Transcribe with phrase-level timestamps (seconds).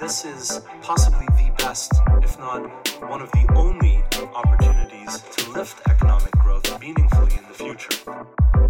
[0.00, 1.92] This is possibly the best,
[2.22, 2.60] if not
[3.08, 4.02] one of the only
[4.34, 7.94] opportunities to lift economic growth meaningfully in the future.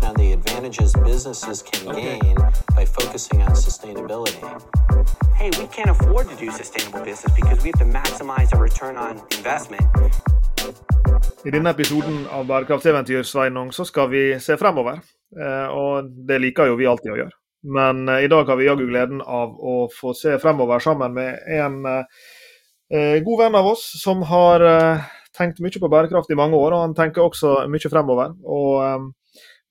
[0.02, 2.18] and the advantages businesses can Okay.
[2.20, 2.36] gain
[2.76, 4.40] by focusing on sustainability.
[5.36, 8.96] hey, we can't afford to do sustainable business because we have to maximize our return
[8.96, 9.86] on investment.
[11.44, 15.00] I denne episoden av Bærekraftseventyr Sveinung, så skal vi se fremover.
[15.40, 17.39] Eh, og det liker jo vi alltid å gjøre.
[17.62, 21.38] Men eh, i dag har vi jaggu gleden av å få se fremover sammen med
[21.60, 26.58] en eh, god venn av oss som har eh, tenkt mye på bærekraft i mange
[26.58, 28.34] år, og han tenker også mye fremover.
[28.48, 29.08] Og eh,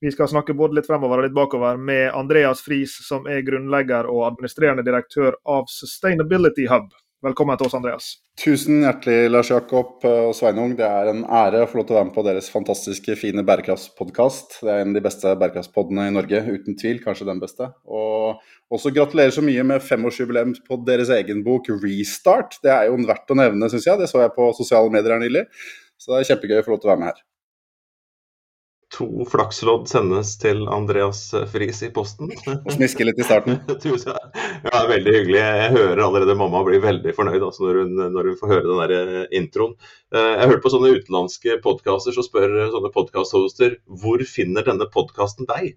[0.00, 4.08] vi skal snakke både litt fremover og litt bakover med Andreas Friis, som er grunnlegger
[4.08, 6.88] og administrerende direktør av Sustainability Hub.
[7.20, 8.04] Velkommen til oss, Andreas.
[8.40, 10.70] Tusen hjertelig, Lars Jakob og Sveinung.
[10.78, 13.44] Det er en ære å få lov til å være med på deres fantastiske, fine
[13.44, 14.56] bærekraftspodkast.
[14.64, 17.02] Det er en av de beste bærekraftspodene i Norge, uten tvil.
[17.04, 17.68] Kanskje den beste.
[17.84, 18.40] Og
[18.72, 22.56] også gratulerer så mye med femårsjubileum på deres egen bok 'Restart'.
[22.64, 24.00] Det er jo verdt å nevne, syns jeg.
[24.00, 25.44] Det så jeg på sosiale medier her nylig.
[26.00, 27.20] Så det er kjempegøy å få lov til å være med her.
[28.90, 31.20] To flakslodd sendes til Andreas
[31.52, 32.32] Friis i posten.
[32.74, 33.60] Smiske litt i starten.
[34.60, 35.38] Ja, veldig hyggelig.
[35.40, 38.80] Jeg hører allerede mamma blir veldig fornøyd altså, når, hun, når hun får høre den
[38.82, 39.76] der eh, introen.
[40.12, 44.90] Eh, Jeg har hørt på sånne utenlandske podkaster, så spør sånne podkasthoster hvor finner denne
[44.92, 45.76] podkasten deg?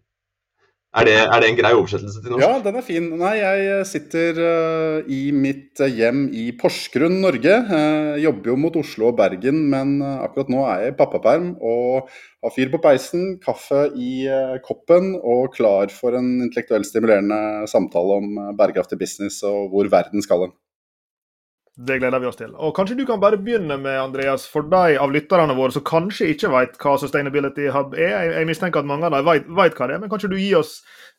[0.93, 2.43] Er det, er det en grei oversettelse til norsk?
[2.43, 3.07] Ja, den er fin.
[3.17, 7.55] Nei, jeg sitter uh, i mitt eh, hjem i Porsgrunn, Norge.
[7.65, 11.55] Uh, jobber jo mot Oslo og Bergen, men eh, akkurat nå er jeg i pappaperm
[11.57, 12.11] og
[12.43, 18.19] har fyr på peisen, kaffe i uh, koppen og klar for en intellektuelt stimulerende samtale
[18.19, 20.55] om eh, bærekraftig business og hvor verden skal hen.
[21.73, 22.51] Det gleder vi oss til.
[22.61, 26.29] Og Kanskje du kan bare begynne med, Andreas, for de av lytterne våre som kanskje
[26.35, 28.13] ikke vet hva Sustainability Hub er.
[28.29, 30.59] Jeg, mistenker at mange av dem vet, vet hva det er, men kanskje du gir
[30.59, 30.75] oss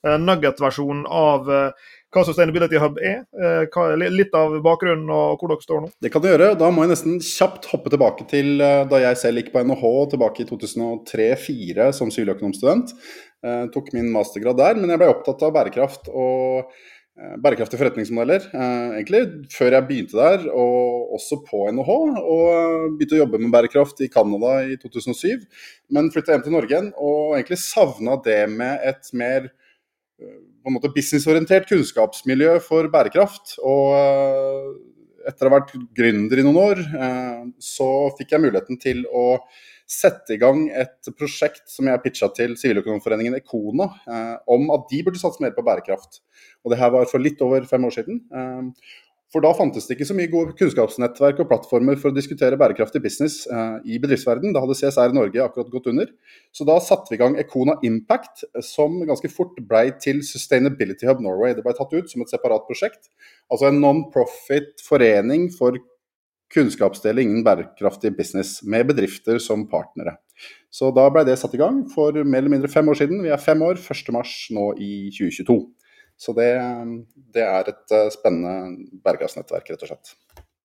[0.07, 3.25] eh, nugget-versjonen av eh, hva Sustainability Hub er?
[3.35, 5.93] Eh, litt av bakgrunnen og hvor dere står nå?
[6.07, 6.53] Det kan du gjøre.
[6.63, 10.47] Da må jeg nesten kjapt hoppe tilbake til da jeg selv gikk på NHH tilbake
[10.47, 12.95] i 2003-2004 som siviløkonomstudent.
[13.75, 16.71] Tok min mastergrad der, men jeg ble opptatt av bærekraft og
[17.15, 18.47] bærekraftige forretningsmodeller.
[18.51, 21.93] Eh, egentlig før jeg begynte der, og også på NHH.
[22.21, 25.45] Og begynte å jobbe med bærekraft i Canada i 2007.
[25.95, 30.73] Men flytta hjem til Norge igjen og egentlig savna det med et mer eh, på
[30.73, 33.61] en måte businessorientert kunnskapsmiljø for bærekraft.
[33.63, 34.75] Og eh,
[35.31, 37.89] etter å ha vært gründer i noen år, eh, så
[38.19, 39.39] fikk jeg muligheten til å
[39.91, 45.03] sette i gang et prosjekt som jeg pitcha til Siviløkonomforeningen Ekona, eh, om at de
[45.05, 46.23] burde satse mer på bærekraft.
[46.65, 48.23] Og det her var for litt over fem år siden.
[48.33, 48.71] Eh,
[49.35, 53.01] for da fantes det ikke så mye gode kunnskapsnettverk og plattformer for å diskutere bærekraftig
[53.03, 54.53] business eh, i bedriftsverden.
[54.55, 56.13] Da hadde CSR Norge akkurat gått under.
[56.55, 61.25] Så da satte vi i gang Ekona Impact, som ganske fort blei til Sustainability Hub
[61.25, 61.57] Norway.
[61.57, 63.11] Det ble tatt ut som et separat prosjekt.
[63.51, 65.83] Altså en non-profit forening for
[66.55, 70.17] kunnskapsdeling innen bærekraftig business, med bedrifter som partnere.
[70.75, 73.23] Så da ble det satt i gang for mer eller mindre fem år siden.
[73.23, 75.59] Vi er fem år, 1.3 nå i 2022.
[76.19, 76.51] Så det,
[77.35, 80.15] det er et eh, spennende bærekraftsnettverk, rett og slett.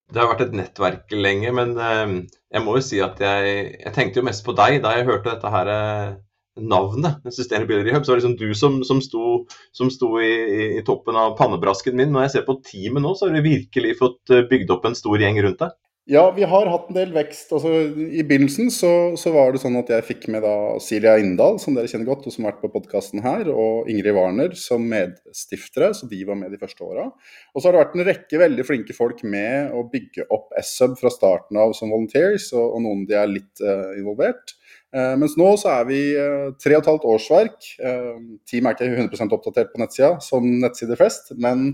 [0.09, 2.15] Det har vært et nettverk lenge, men eh,
[2.53, 5.33] jeg må jo si at jeg, jeg tenkte jo mest på deg da jeg hørte
[5.33, 6.17] dette her eh,
[6.61, 7.19] navnet.
[7.33, 9.43] Sustainability Hub, så var det liksom du som, som sto,
[9.75, 10.31] som sto i,
[10.79, 12.13] i, toppen av pannebrasken min.
[12.13, 14.97] Når jeg ser på teamet nå, så har du virkelig fått eh, bygd opp en
[14.97, 15.77] stor gjeng rundt deg.
[16.09, 17.51] Ja, vi har hatt en del vekst.
[17.53, 21.59] Altså, I begynnelsen så, så var det sånn at jeg fikk med da Silja Inndal,
[21.61, 24.87] som dere kjenner godt, og som har vært på podkasten her, og Ingrid Warner som
[24.89, 27.05] medstiftere, så de var med de første åra.
[27.53, 30.97] Og så har det vært en rekke veldig flinke folk med å bygge opp S-Hub
[30.97, 34.57] fra starten av som volunteers, og, og noen de er litt uh, involvert.
[34.89, 37.67] Eh, mens nå så er vi eh, tre og et halvt årsverk.
[37.77, 38.15] Eh,
[38.49, 41.71] teamet er ikke 100% oppdatert på nettsida, som nettsider flest, men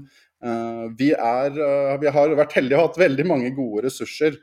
[0.99, 1.55] vi, er,
[1.97, 4.35] vi har vært heldige og hatt veldig mange gode ressurser.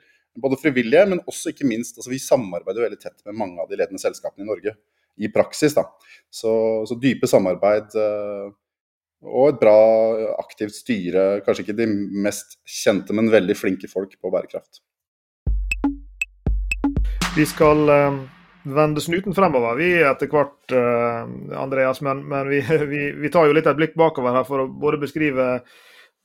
[0.43, 3.79] Både frivillige, men også ikke minst altså Vi samarbeider veldig tett med mange av de
[3.79, 4.73] ledende selskapene i Norge.
[5.23, 5.85] I praksis, da.
[6.33, 6.51] Så,
[6.91, 9.77] så dype samarbeid og et bra,
[10.43, 11.45] aktivt styre.
[11.47, 11.87] Kanskje ikke de
[12.25, 14.83] mest kjente, men veldig flinke folk på bærekraft.
[17.37, 17.87] Vi skal
[18.63, 22.01] vende snuten fremover, vi etter hvert, eh, Andreas.
[22.01, 22.61] Men, men vi,
[22.93, 25.49] vi, vi tar jo litt et blikk bakover her for å både beskrive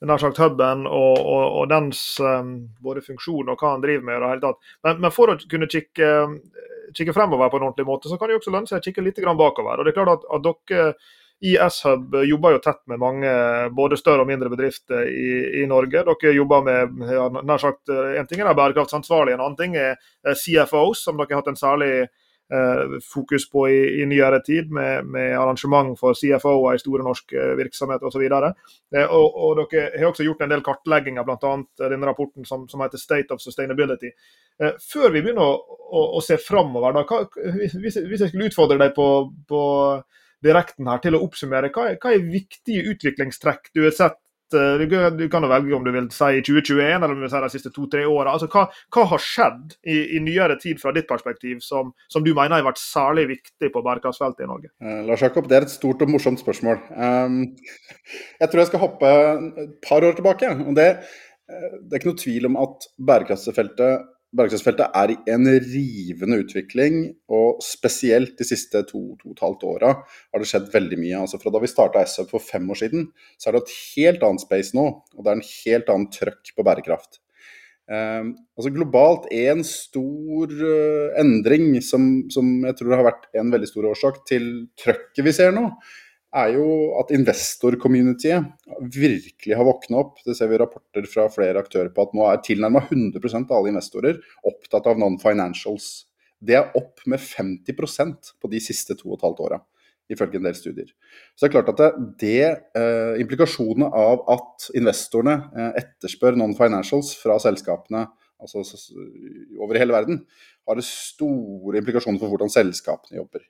[0.06, 2.52] nær sagt huben og, og, og dens um,
[2.86, 4.18] både funksjon og hva han driver med.
[4.22, 4.74] i det tatt.
[4.86, 6.10] Men, men for å kunne kikke,
[6.94, 9.06] kikke fremover på en ordentlig måte, så kan det jo også lønne seg å kikke
[9.06, 9.80] litt bakover.
[9.80, 10.92] Og det er klart at, at dere
[11.46, 13.32] i S-Hub jobber jo tett med mange
[13.78, 16.02] både større og mindre bedrifter i, i Norge.
[16.06, 19.98] Dere jobber med ja, nær sagt, En ting er bærekraftsansvarlig, en annen ting er
[20.34, 22.08] CFOs, som dere har hatt en særlig
[23.04, 28.08] fokus på i, i nyere tid, med, med, arrangement for CFO-er i store norske virksomheter
[28.08, 28.24] osv.
[28.24, 28.46] Og,
[29.04, 31.56] og, og dere har også gjort en del kartlegginger, bl.a.
[31.84, 34.14] denne rapporten som, som, heter State of Sustainability.
[34.58, 37.26] Før vi begynner å, å, å se framover, da, hva,
[37.58, 39.10] hvis, hvis, jeg skulle utfordre deg på,
[39.50, 39.64] på
[40.46, 44.22] direkten her til å oppsummere, hva hva er viktige utviklingstrekk du har sett
[44.54, 47.42] Eh, du kan jo velge om du vil si 2021 eller om du vil si
[47.44, 48.34] de siste to-tre åra.
[48.34, 52.34] Altså, hva, hva, har skjedd i, i, nyere tid fra ditt perspektiv som, som, du
[52.34, 54.72] mener har vært særlig viktig på bærekraftsfeltet i Norge?
[54.80, 56.80] Eh, Lars Jakob, Det er et stort og morsomt spørsmål.
[56.96, 57.42] Um,
[58.40, 59.14] jeg tror jeg skal hoppe
[59.66, 60.52] et par år tilbake.
[60.64, 60.90] og det,
[61.52, 66.98] uh, det er ikke noe tvil om at bærekraftsfeltet Bærekraftsfeltet er i en rivende utvikling,
[67.32, 71.22] og spesielt de siste to, to og et halvt åra har det skjedd veldig mye.
[71.22, 73.08] Altså Fra da vi starta SUP for fem år siden,
[73.40, 74.90] så er det et helt annet space nå.
[75.16, 77.22] Og det er en helt annen trøkk på bærekraft.
[77.88, 78.28] Eh,
[78.60, 83.88] altså Globalt en stor uh, endring som, som, jeg tror har vært en veldig stor
[83.94, 84.50] årsak til
[84.82, 85.70] trøkket vi ser nå,
[86.42, 86.66] er jo
[87.00, 88.46] at investor-communityet
[88.94, 90.20] virkelig har våkna opp.
[90.26, 93.74] Det ser vi rapporter fra flere aktører på at nå er tilnærma 100 av alle
[93.74, 95.90] investorer opptatt av non-financials.
[96.38, 99.60] Det er opp med 50% på de siste to og et halvt åra,
[100.14, 100.92] ifølge en del studier.
[101.34, 102.44] Så det er klart at det,
[102.78, 108.06] eh, implikasjonene av at investorene eh, etterspør non-financials fra selskapene
[108.38, 108.62] altså
[109.58, 110.22] over hele verden,
[110.68, 113.42] har store implikasjoner for hvordan selskapene jobber.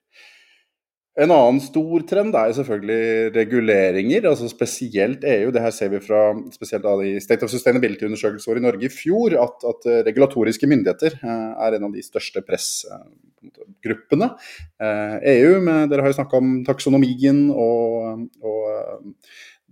[1.17, 5.49] En annen stor trend er selvfølgelig reguleringer, altså spesielt EU.
[5.53, 9.33] Det her ser vi fra spesielt av de State of Sustainability-undersøkelser i Norge i fjor,
[9.41, 14.29] at, at, regulatoriske myndigheter eh, er en av de største pressgruppene.
[14.77, 14.85] EU,
[15.17, 18.61] eh, e med, dere har jo snakka om taksonomien og, og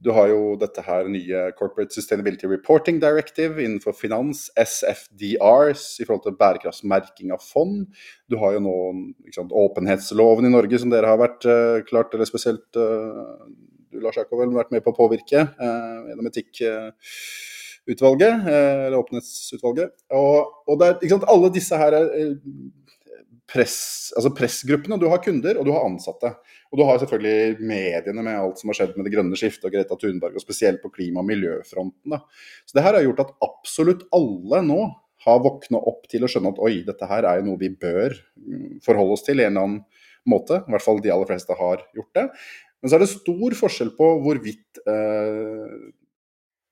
[0.05, 6.23] du har jo dette her nye Corporate Sustainability Reporting Directive innenfor finans, SFDRs i forhold
[6.27, 7.87] til bærekraftsmerking av fond.
[8.29, 8.75] Du har jo nå
[9.33, 13.49] sant, åpenhetsloven i Norge som dere har vært uh, klart, eller spesielt uh,
[13.89, 19.89] du Lars Jakob vel vært med på å påvirke uh, gjennom etikkutvalget, eller åpenhetsutvalget.
[20.13, 20.37] Og,
[20.69, 22.05] og der, er, sant, alle disse her er
[23.49, 24.97] press, altså pressgruppene.
[25.01, 26.31] Du har kunder, og du har ansatte.
[26.71, 29.75] Og du har selvfølgelig mediene med alt som har skjedd med det grønne skiftet og
[29.75, 32.15] Greta Thunberg, og spesielt på klima- og miljøfronten.
[32.15, 32.21] Da.
[32.65, 34.79] Så det her har gjort at absolutt alle nå
[35.25, 38.13] har våkna opp til å skjønne at oi, dette her er jo noe vi bør
[38.13, 40.59] mm, forholde oss til i en eller annen måte.
[40.61, 42.25] I hvert fall de aller fleste har gjort det.
[42.81, 45.77] Men så er det stor forskjell på hvorvidt eh,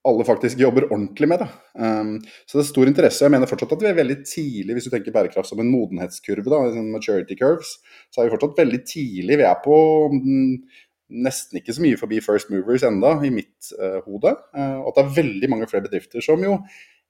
[0.08, 1.50] alle faktisk jobber ordentlig med det.
[1.80, 2.16] Um,
[2.46, 3.24] så det er stor interesse.
[3.24, 6.44] Jeg mener fortsatt at vi er veldig tidlig, hvis du tenker bærekraft som en modenhetskurve,
[6.52, 7.78] da, en maturity curves,
[8.12, 9.38] så er vi fortsatt veldig tidlig.
[9.40, 9.78] Vi er på
[10.12, 10.82] mm,
[11.24, 14.36] nesten ikke så mye forbi first movers enda i mitt uh, hode.
[14.52, 16.58] Uh, og at det er veldig mange flere bedrifter som jo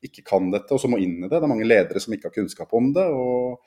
[0.03, 1.33] ikke kan dette, og som må inn i det.
[1.37, 3.07] Det er mange ledere som ikke har kunnskap om det.
[3.09, 3.63] og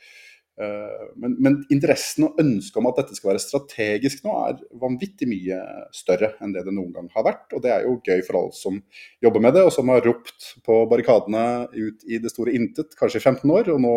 [0.56, 5.58] men, men, interessen og ønsket om at dette skal være strategisk nå, er vanvittig mye
[5.94, 7.50] større enn det det noen gang har vært.
[7.52, 8.78] Og det er jo gøy for alle som
[9.24, 11.44] jobber med det, og som har ropt på barrikadene
[11.76, 13.94] ut i det store intet, kanskje i 15 år, og nå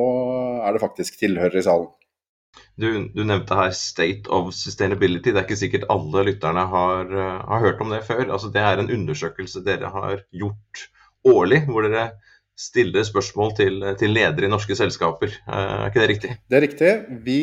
[0.66, 1.90] er det faktisk tilhører i salen.
[2.80, 5.32] Du, du, nevnte her State of Sustainability.
[5.32, 7.12] Det er ikke sikkert alle lytterne har,
[7.46, 8.26] har hørt om det før.
[8.26, 10.90] Altså, det er en undersøkelse dere har gjort
[11.28, 12.10] årlig, hvor dere
[12.60, 15.34] stille spørsmål til, til ledere i norske selskaper.
[15.48, 16.34] Eh, er ikke det riktig?
[16.50, 16.94] Det er riktig.
[17.26, 17.42] Vi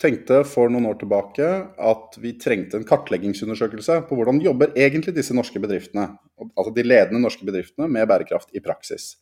[0.00, 1.48] tenkte for noen år tilbake
[1.90, 6.06] at vi trengte en kartleggingsundersøkelse på hvordan jobber egentlig disse norske bedriftene,
[6.54, 9.14] altså de ledende norske bedriftene, med bærekraft i praksis.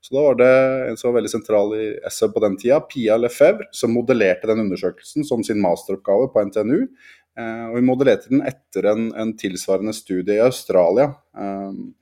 [0.00, 0.52] Så Da var det
[0.88, 4.62] en som var veldig sentral i SEB på den tida, Pia Lefebvre, som modellerte den
[4.64, 6.86] undersøkelsen som sin masteroppgave på NTNU.
[7.38, 11.10] Eh, og vi modellerte den etter en, en tilsvarende studie i Australia.
[11.36, 11.92] Um,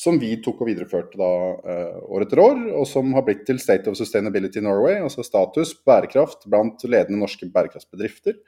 [0.00, 3.60] som vi tok og videreførte da uh, år etter år, og som har blitt til
[3.62, 8.40] State of Sustainability Norway, altså status bærekraft blant ledende norske bærekraftsbedrifter.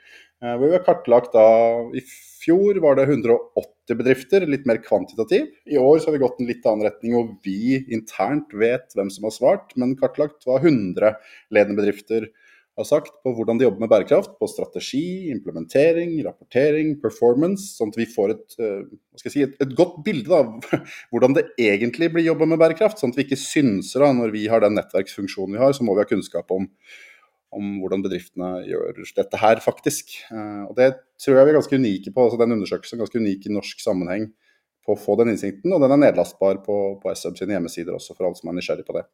[0.42, 1.46] Uh, hvor vi har kartlagt da
[1.94, 2.02] I
[2.42, 5.46] fjor var det 180 bedrifter, litt mer kvantitativ.
[5.70, 9.12] I år så har vi gått en litt annen retning, og vi internt vet hvem
[9.14, 11.14] som har svart, men kartlagt var 100
[11.54, 12.28] ledende bedrifter
[12.76, 17.98] har sagt på hvordan de jobber med bærekraft, på strategi, implementering, rapportering, performance, sånn at
[18.02, 20.68] vi får et, eh, si, et, et godt bilde av
[21.12, 23.00] hvordan det egentlig blir jobba med bærekraft.
[23.00, 25.96] Sånn at vi ikke synser da, når vi har den nettverksfunksjonen vi har, så må
[25.96, 26.68] vi ha kunnskap om,
[27.56, 30.18] om hvordan bedriftene gjør dette her, faktisk.
[30.28, 30.92] Eh, og Det
[31.22, 32.26] tror jeg vi er ganske unike på.
[32.26, 34.28] altså Den undersøkelsen er ganske unik i norsk sammenheng
[34.86, 38.14] på å få den innsikten, og den er nedlastbar på, på SM sine hjemmesider også,
[38.14, 39.08] for alle som er nysgjerrig på det.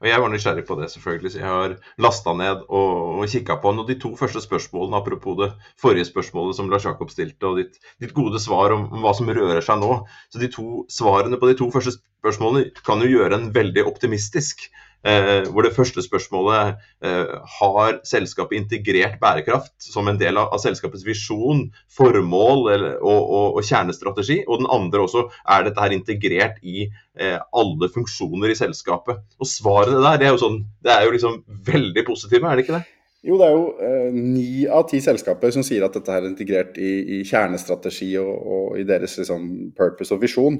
[0.00, 3.58] Og Jeg var nysgjerrig på det, selvfølgelig, så jeg har lasta ned og, og kikka
[3.60, 3.82] på den.
[3.82, 7.76] Og de to første spørsmålene, apropos det forrige spørsmålet som Lars Jakob stilte, og ditt,
[8.00, 9.98] ditt gode svar om, om, hva som rører seg nå.
[10.32, 14.70] Så de to svarene på de to første spørsmålene kan jo gjøre en veldig optimistisk.
[15.00, 17.30] Eh, hvor det første spørsmålet eh,
[17.60, 21.62] har selskapet integrert bærekraft som en del av, av selskapets visjon,
[21.96, 24.42] formål eller, og, og, og, kjernestrategi.
[24.46, 29.24] Og den andre også er dette her integrert i eh, alle funksjoner i selskapet.
[29.40, 31.40] Og svarene der det er jo sånn, det er jo liksom
[31.70, 32.86] veldig positive, er det ikke det?
[33.24, 36.78] Jo, det er jo eh, ni av ti selskaper som sier at dette er integrert
[36.80, 40.56] i, i kjernestrategi og, og, i deres liksom, purpose og visjon.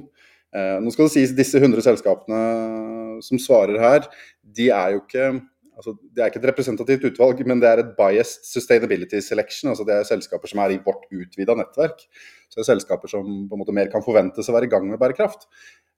[0.51, 2.41] Eh, nå skal det sies disse 100 selskapene
[3.23, 4.07] som svarer her,
[4.43, 5.27] de er jo ikke
[5.77, 9.71] altså, Det er ikke et representativt utvalg, men det er et biased sustainability selection.
[9.71, 12.03] altså Det er selskaper som er i vårt utvida nettverk.
[12.49, 14.89] Så det er selskaper som på en måte mer kan forventes å være i gang
[14.89, 15.47] med bærekraft.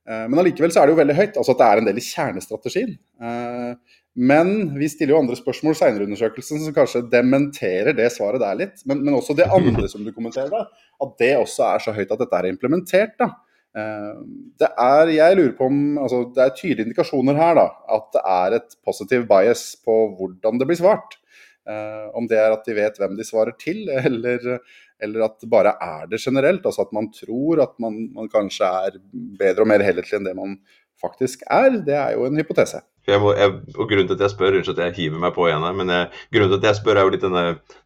[0.07, 1.99] Eh, men allikevel så er det jo veldig høyt, altså at det er en del
[1.99, 2.95] i kjernestrategien.
[3.23, 8.43] Eh, men vi stiller jo andre spørsmål seinere i undersøkelsen som kanskje dementerer det svaret
[8.43, 8.83] der litt.
[8.85, 10.67] Men, men, også det andre som du kommenterer, da,
[11.01, 13.17] at det også er så høyt at dette er implementert.
[13.17, 13.31] da.
[13.73, 14.13] Eh,
[14.61, 18.23] det er, jeg lurer på om, altså det er tydelige indikasjoner her da, at det
[18.35, 21.19] er et positiv bias på hvordan det blir svart.
[21.63, 24.57] Uh, om det er at de vet hvem de svarer til, eller,
[24.99, 26.65] eller, at det bare er det generelt.
[26.65, 28.97] Altså at man tror at man, man kanskje er
[29.39, 30.57] bedre og mer helhetlig enn det man
[31.03, 31.77] faktisk er.
[31.85, 32.81] Det er jo en hypotese.
[33.03, 35.65] Må, jeg, og Grunnen til at jeg spør, unnskyld at jeg hiver meg på igjen
[35.75, 37.41] men jeg, grunnen til at jeg spør er jo litt denne,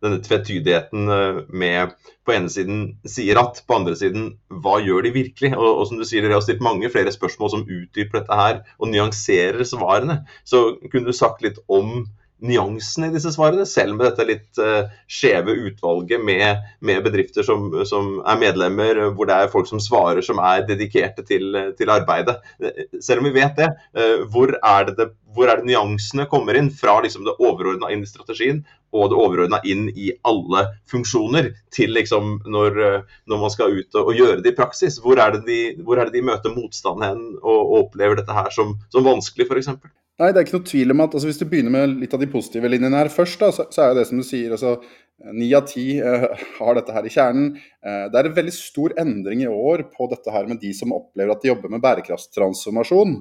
[0.06, 1.96] denne tvetydigheten eh, med
[2.28, 4.28] på ene siden sier at, på andre siden
[4.62, 5.56] hva gjør de virkelig?
[5.58, 8.62] Og, og som du sier, Dere har stilt mange flere spørsmål som utdyper dette her
[8.78, 10.20] og nyanserer svarene.
[10.46, 12.04] Så kunne du sagt litt om
[12.44, 17.70] nyansene i disse svarene, selv med dette litt uh, skjeve utvalget med, med bedrifter som,
[17.90, 22.38] som, er medlemmer, hvor det er folk som svarer som er dedikerte til, til arbeidet.
[23.02, 26.58] Selv om vi vet det, uh, hvor, er det, det, hvor er det nyansene kommer
[26.60, 28.64] inn fra liksom, det overordna inn i strategien
[28.96, 32.78] og det overordna inn i alle funksjoner, til liksom når,
[33.28, 35.02] når man skal ut og, og, gjøre det i praksis?
[35.04, 38.38] Hvor er det de, hvor er det de møter motstand hen og, og opplever dette
[38.38, 39.74] her som, som vanskelig, f.eks.?
[40.18, 42.22] Nei, det er ikke noe tvil om at altså, Hvis du begynner med litt av
[42.22, 44.78] de positive linjene her først, da, så, så, er jo det som du sier altså,
[45.38, 47.52] Ni av ti uh, har dette her i kjernen.
[47.82, 50.94] Uh, det er en veldig stor endring i år på dette her med de som
[50.94, 53.16] opplever at de jobber med bærekraftstransformasjon.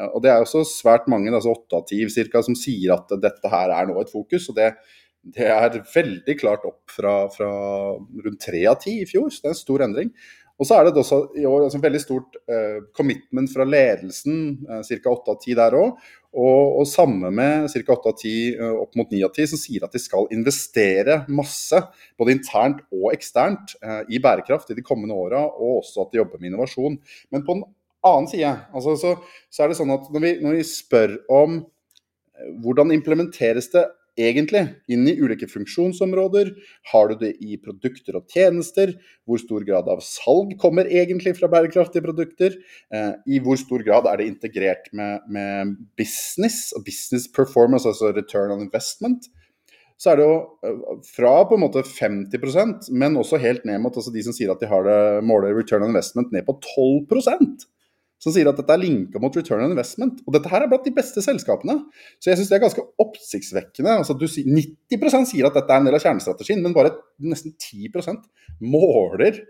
[0.00, 3.12] Uh, og Det er også svært mange, altså åtte av ti cirka, som sier at
[3.20, 4.48] dette her er nå et fokus.
[4.48, 4.70] og det,
[5.36, 7.50] det er veldig klart opp fra, fra
[7.96, 10.14] rundt tre av ti i fjor, så det er en stor endring.
[10.62, 14.36] Og så er det også i år altså, veldig stort uh, commitment fra ledelsen,
[14.68, 14.98] uh, ca.
[15.10, 15.96] 8 av 10 der òg.
[16.32, 17.82] Og, og samme med ca.
[17.96, 21.24] 8 av 10 uh, opp mot 9 av 10 som sier at de skal investere
[21.34, 21.82] masse,
[22.20, 26.22] både internt og eksternt, uh, i bærekraft i de kommende åra, og også at de
[26.22, 27.00] jobber med innovasjon.
[27.34, 27.66] Men på den
[28.06, 29.16] annen side altså, så,
[29.50, 31.58] så, er det sånn at når vi, når vi spør om
[32.62, 33.84] hvordan implementeres det
[34.18, 36.52] egentlig inn i ulike funksjonsområder?
[36.92, 38.94] Har du det i produkter og tjenester?
[39.28, 42.56] Hvor stor grad av salg kommer egentlig fra bærekraftige produkter?
[42.92, 48.12] Eh, I hvor stor grad er det integrert med, med business og business performance, altså
[48.12, 49.30] return on investment?
[50.02, 53.96] Så er det jo eh, fra på en måte 50% men også helt ned mot
[53.96, 57.06] altså de som sier at de har det måler return on investment ned på 12
[58.22, 60.20] som sier at dette er linka mot return on investment.
[60.26, 61.74] Og dette her er blant de beste selskapene.
[62.22, 63.96] Så jeg syns det er ganske oppsiktsvekkende.
[63.98, 68.22] Altså, du, 90% sier at dette er en del av kjernestrategien, men bare nesten 10%
[68.62, 69.42] måler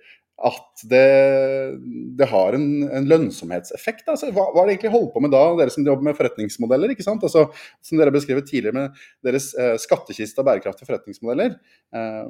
[0.42, 1.06] at det,
[2.18, 4.08] det har en, en lønnsomhetseffekt.
[4.10, 6.94] Altså, hva, hva er det egentlig holdt på med da, dere som jobber med forretningsmodeller?
[6.94, 7.22] ikke sant?
[7.22, 7.44] Altså,
[7.84, 11.54] som dere beskrevet tidligere med deres eh, skattkiste av bærekraftige forretningsmodeller.
[11.94, 12.24] Eh,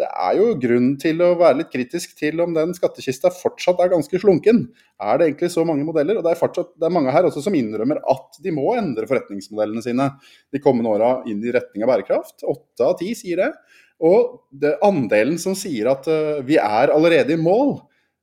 [0.00, 3.92] det er jo grunn til å være litt kritisk til om den skattkista fortsatt er
[3.92, 4.64] ganske slunken.
[5.00, 6.18] Er det egentlig så mange modeller?
[6.20, 9.08] Og det er, fortsatt, det er mange her også som innrømmer at de må endre
[9.10, 10.08] forretningsmodellene sine
[10.52, 12.40] de kommende åra inn i retning av bærekraft.
[12.48, 13.52] Åtte av ti sier det.
[14.00, 17.76] Og det, andelen som sier at uh, vi er allerede i mål,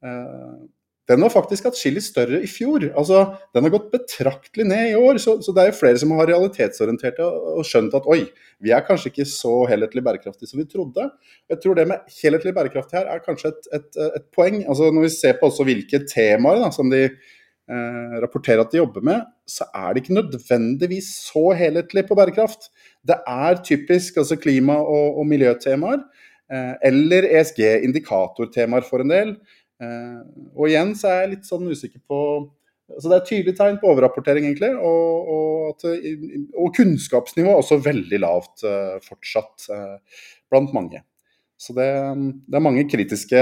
[0.05, 0.57] uh,
[1.07, 2.83] den var faktisk atskillig større i fjor.
[2.99, 3.21] Altså,
[3.55, 5.19] Den har gått betraktelig ned i år.
[5.23, 8.25] Så, så det er jo flere som har realitetsorientert og skjønt at oi,
[8.63, 11.07] vi er kanskje ikke så helhetlig bærekraftige som vi trodde.
[11.47, 14.59] Jeg tror det med helhetlig bærekraftig her er kanskje et, et, et poeng.
[14.65, 19.07] Altså Når vi ser på hvilke temaer da, som de eh, rapporterer at de jobber
[19.07, 22.67] med, så er det ikke nødvendigvis så helhetlig på bærekraft.
[23.07, 26.03] Det er typisk altså klima- og, og miljøtemaer,
[26.51, 29.33] eh, eller ESG-indikatortemaer for en del.
[29.81, 30.21] Eh,
[30.55, 32.21] og igjen så er jeg litt sånn usikker på
[32.87, 34.69] så Det er et tydelig tegn på overrapportering, egentlig.
[34.79, 35.81] Og, og, at,
[36.55, 41.01] og kunnskapsnivået er også veldig lavt eh, fortsatt uh, blant mange.
[41.59, 41.89] Så det,
[42.47, 43.41] det, er mange kritiske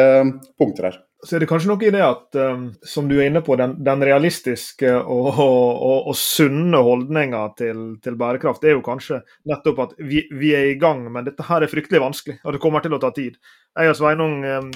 [0.57, 3.41] punkter her så er det kanskje noe i det at, um, som du er inne
[3.45, 8.85] på, den, den realistiske og, og, og, sunne holdninga til, til, bærekraft, det er jo
[8.85, 12.55] kanskje nettopp at vi, vi, er i gang, men dette her er fryktelig vanskelig, og
[12.55, 13.39] det kommer til å ta tid.
[13.75, 14.71] Jeg og Sveinung um,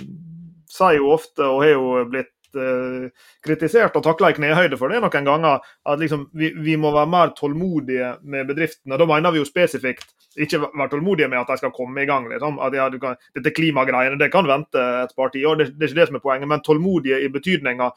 [0.69, 3.09] sier jo ofte, og har jo blitt uh,
[3.45, 5.65] kritisert og takla i knehøyde for det noen ganger.
[5.85, 8.97] At liksom, vi, vi, må være mer tålmodige med bedriftene.
[8.99, 12.29] Da mener vi jo spesifikt ikke være tålmodige med at de skal komme i gang.
[12.31, 12.61] Liksom.
[12.63, 16.01] At ja, kan, dette klimagreiene det kan vente et par tiår, det, det, er ikke
[16.01, 16.51] det som er poenget.
[16.51, 17.91] Men tålmodige i betydninga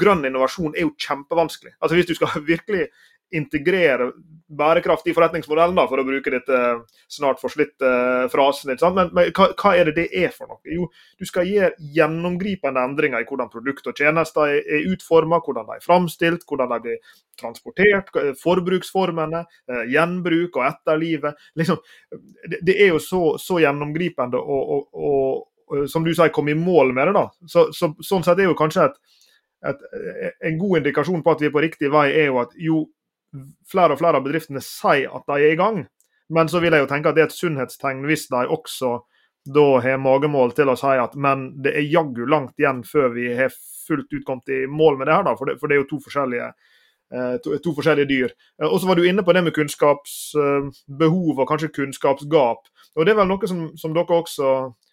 [0.00, 1.74] grønn innovasjon er jo kjempevanskelig.
[1.80, 2.88] Altså Hvis du skal virkelig
[3.34, 4.12] integrere
[4.48, 6.58] bærekraft i forretningsmodellen, da, for å bruke dette
[7.12, 8.72] snart forslitte uh, frasen.
[8.96, 10.60] Men, men hva, hva, er det det er for noe?
[10.72, 10.86] Jo,
[11.20, 15.76] du skal gjøre gjennomgripende endringer i hvordan produkter og tjenester er, er utformet, hvordan de
[15.76, 18.08] er framstilt, hvordan de blir transportert,
[18.40, 21.44] forbruksformene, uh, gjenbruk og etterlivet.
[21.60, 21.84] Liksom,
[22.48, 25.12] det, det, er jo så, så gjennomgripende og, og,
[25.68, 27.18] og, som du sier, komme i mål med det.
[27.20, 27.28] da.
[27.44, 29.00] Så, så, sånn sett er jo kanskje et
[29.66, 29.80] et,
[30.46, 32.76] en god indikasjon på at vi er på riktig vei, er jo at jo
[33.68, 35.84] flere og flere av bedriftene sier at de er i gang.
[36.34, 38.98] Men så vil jeg jo tenke at det er et sunnhetstegn hvis de også
[39.48, 43.30] da har magemål til å si at men det er jaggu langt igjen før vi
[43.36, 43.54] har
[43.88, 45.86] fullt ut kommet i mål med det her, da, for det, for det er jo
[45.88, 46.48] to forskjellige,
[47.14, 48.34] eh, to, to, forskjellige dyr.
[48.60, 52.68] Eh, og så var du inne på det med kunnskapsbehov og kanskje kunnskapsgap.
[52.98, 54.87] Og Det er vel noe som, som dere også Eh,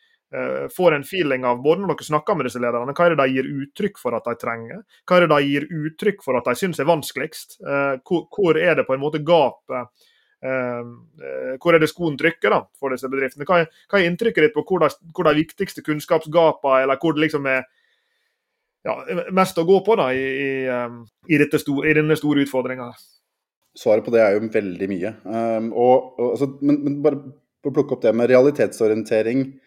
[0.75, 3.35] får en feeling av, både når dere snakker med disse lederne, hva er det de
[3.35, 4.81] gir uttrykk for at de trenger?
[5.05, 7.59] Hva er det de gir uttrykk for at de syns er vanskeligst?
[7.61, 7.93] Eh,
[8.33, 9.91] hvor, er det på en måte gapet?
[10.45, 13.47] Eh, hvor er det skoen trykker da, for disse bedriftene?
[13.47, 17.49] Hva er, inntrykket ditt på hvor de, hvor de viktigste kunnskapsgapene, eller hvor det liksom
[17.51, 17.63] er
[18.85, 18.97] ja,
[19.33, 22.91] mest å gå på da, i, i, i, store, i denne store utfordringa?
[23.75, 25.13] Svaret på det er jo veldig mye.
[25.27, 27.21] Um, og, og, altså, men, men, bare
[27.61, 29.64] for å plukke opp det med realitetsorientering Eh,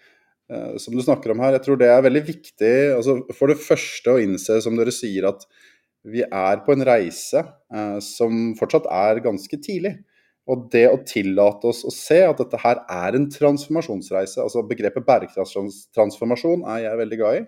[0.80, 1.52] som du snakker om her.
[1.58, 5.26] Jeg tror det er veldig viktig altså for det første å innse, som dere sier,
[5.28, 5.44] at
[6.06, 9.96] vi er på en reise eh, som fortsatt er ganske tidlig.
[10.48, 15.04] Og det å tillate oss å se at dette her er en transformasjonsreise, altså begrepet
[15.04, 17.46] bærekraftstransformasjon er jeg veldig glad i.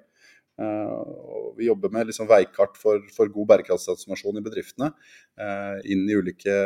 [0.60, 4.90] Uh, vi jobber med liksom veikart for, for, god bærekraftstransformasjon i bedriftene.
[5.40, 6.58] Uh, inn i ulike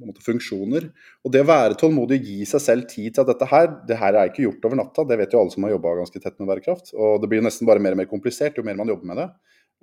[0.00, 0.88] måte, funksjoner.
[1.22, 3.98] Og det å være tålmodig og gi seg selv tid til at dette her, det
[4.00, 5.06] her er ikke gjort over natta.
[5.08, 6.94] Det vet jo alle som har jobba ganske tett med bærekraft.
[6.96, 9.22] Og det blir jo nesten bare mer og mer komplisert jo mer man jobber med
[9.22, 9.28] det.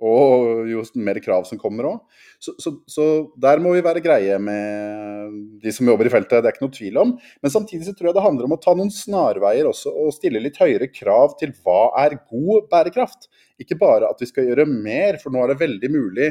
[0.00, 2.22] Og jo mer krav som kommer òg.
[2.40, 3.06] Så, så, så,
[3.40, 6.72] der må vi være greie med de som jobber i feltet, det er ikke noe
[6.72, 7.12] tvil om.
[7.44, 10.40] Men samtidig så tror jeg det handler om å ta noen snarveier også, og stille
[10.40, 13.28] litt høyere krav til hva er god bærekraft.
[13.60, 16.30] Ikke bare at vi skal gjøre mer, for nå er det veldig mulig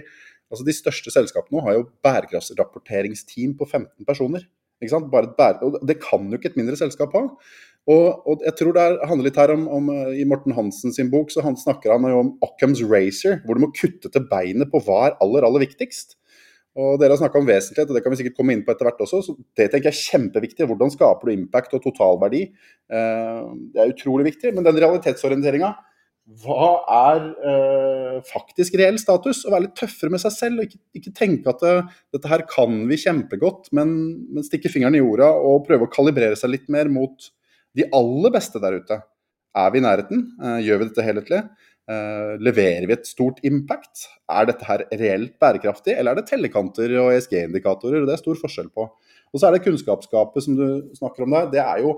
[0.50, 4.46] Altså De største selskapene har jo bærekraftsrapporteringsteam på 15 personer.
[4.82, 5.10] Ikke sant?
[5.12, 7.26] Bære, og det kan jo ikke et mindre selskap ha.
[7.90, 11.32] Og, og jeg tror det handler litt her om, om, I Morten Hansen sin bok
[11.34, 14.82] så han snakker han jo om Occam's Racer, hvor du må kutte til beinet på
[14.86, 16.16] hva er aller, aller viktigst.
[16.80, 18.88] Og Dere har snakka om vesentlighet, og det kan vi sikkert komme inn på etter
[18.88, 19.24] hvert også.
[19.26, 20.68] så Det tenker jeg er kjempeviktig.
[20.70, 22.44] Hvordan skaper du impact og totalverdi?
[22.94, 24.54] Eh, det er utrolig viktig.
[24.56, 25.74] Men den realitetsorienteringa
[26.38, 29.42] hva er eh, faktisk reell status?
[29.48, 32.30] Å være litt tøffere med seg selv og ikke, ikke tenke at det, eh, dette
[32.30, 33.96] her kan vi kjempegodt, men,
[34.30, 37.32] men, stikke fingeren i jorda og prøve å kalibrere seg litt mer mot
[37.78, 39.00] de aller beste der ute.
[39.58, 40.24] Er vi i nærheten?
[40.38, 41.42] Eh, gjør vi dette helhetlig?
[41.90, 44.06] Eh, leverer vi et stort impact?
[44.30, 48.06] Er dette her reelt bærekraftig, eller er det tellekanter og ESG-indikatorer?
[48.06, 48.86] Det er stor forskjell på.
[49.34, 51.50] Og så er det kunnskapsskapet som du snakker om der.
[51.58, 51.98] Det er jo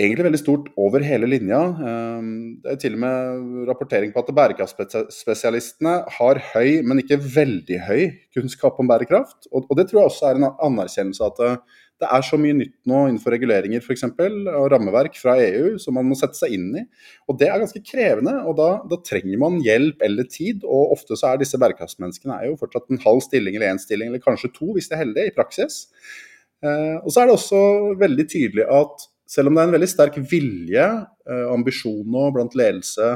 [0.00, 1.60] egentlig veldig stort over hele linja.
[1.88, 7.78] Ehm, det er til og med rapportering på at bærekraftspesialistene har høy, men ikke veldig
[7.88, 8.02] høy
[8.34, 9.50] kunnskap om bærekraft.
[9.52, 11.52] Og, det tror jeg også er en anerkjennelse at det,
[12.02, 14.08] det er så mye nytt nå innenfor reguleringer f.eks.
[14.08, 16.82] og rammeverk fra EU som man må sette seg inn i.
[17.30, 20.64] Og det er ganske krevende, og da, da trenger man hjelp eller tid.
[20.66, 24.10] Og ofte så er disse bærekraftsmenneskene er jo fortsatt en halv stilling eller én stilling,
[24.10, 25.82] eller kanskje to hvis de er heldige, i praksis.
[26.62, 27.62] Eh, og så er det også
[28.02, 30.86] veldig tydelig at selv om det er en veldig sterk vilje,
[31.28, 33.10] eh, ambisjoner blant ledelse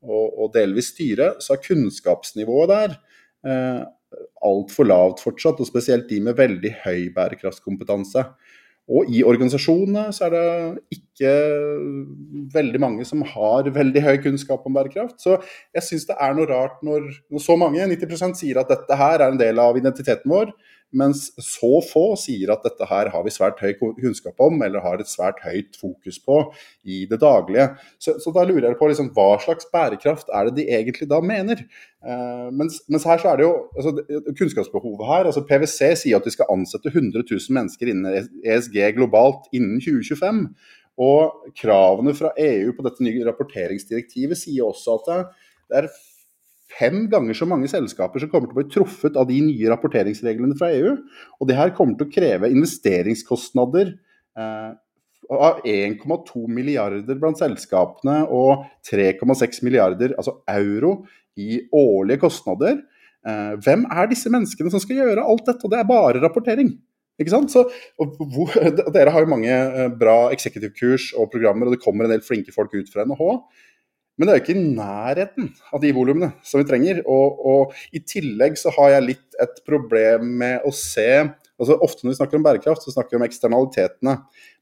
[0.00, 2.96] og, og delvis styre, så er kunnskapsnivået der
[3.46, 3.82] eh,
[4.46, 5.60] altfor lavt fortsatt.
[5.60, 8.24] Og spesielt de med veldig høy bærekraftskompetanse.
[8.90, 11.34] Og i organisasjonene så er det ikke
[12.50, 15.20] veldig mange som har veldig høy kunnskap om bærekraft.
[15.22, 15.36] Så
[15.76, 19.20] jeg syns det er noe rart når, når så mange, 90% sier at dette her
[19.20, 20.50] er en del av identiteten vår,
[20.96, 25.00] mens så få sier at dette her har vi svært høy kunnskap om, eller har
[25.00, 26.40] et svært høyt fokus på
[26.82, 27.68] i det daglige.
[28.02, 31.20] Så, så da lurer jeg på liksom, hva slags bærekraft er det de egentlig da
[31.24, 31.62] mener?
[32.00, 33.94] Uh, mens, mens, her så er det jo altså,
[34.38, 35.30] kunnskapsbehovet her.
[35.30, 40.44] altså PwC sier at de skal ansette 100 000 mennesker innen ESG globalt innen 2025.
[41.00, 45.12] Og kravene fra EU på dette nye rapporteringsdirektivet sier også at
[45.70, 45.92] det er
[46.78, 50.58] fem ganger så mange selskaper som kommer til å bli truffet av de nye rapporteringsreglene
[50.58, 50.94] fra EU.
[51.40, 53.94] Og det her kommer til å kreve investeringskostnader.
[54.38, 54.70] Eh,
[55.30, 61.04] av 1,2 milliarder blant selskapene og 3,6 milliarder altså euro
[61.38, 62.80] i årlige kostnader.
[63.26, 65.62] Eh, hvem er disse menneskene som skal gjøre alt dette?
[65.66, 66.72] Og det er bare rapportering.
[67.20, 67.52] Ikke sant?
[67.52, 67.66] Så,
[68.00, 68.54] hvor,
[68.96, 72.54] dere har jo mange eh, bra executive-kurs og programmer, og det kommer en del flinke
[72.54, 73.34] folk ut fra NHH.
[74.20, 76.98] Men det er jo ikke i nærheten av de volumene som vi trenger.
[77.08, 81.08] Og, og, i tillegg så har jeg litt et problem med å se
[81.60, 84.14] altså Ofte når vi snakker om bærekraft, så snakker vi om eksternalitetene.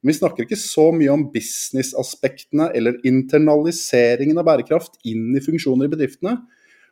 [0.02, 5.86] Men vi snakker ikke så mye om businessaspektene eller internaliseringen av bærekraft inn i funksjoner
[5.86, 6.32] i bedriftene.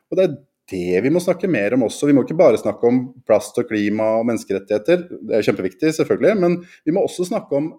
[0.07, 0.37] Og det er
[0.71, 2.07] det vi må snakke mer om også.
[2.07, 6.39] Vi må ikke bare snakke om plast og klima og menneskerettigheter, det er kjempeviktig selvfølgelig,
[6.39, 7.69] men vi må også snakke om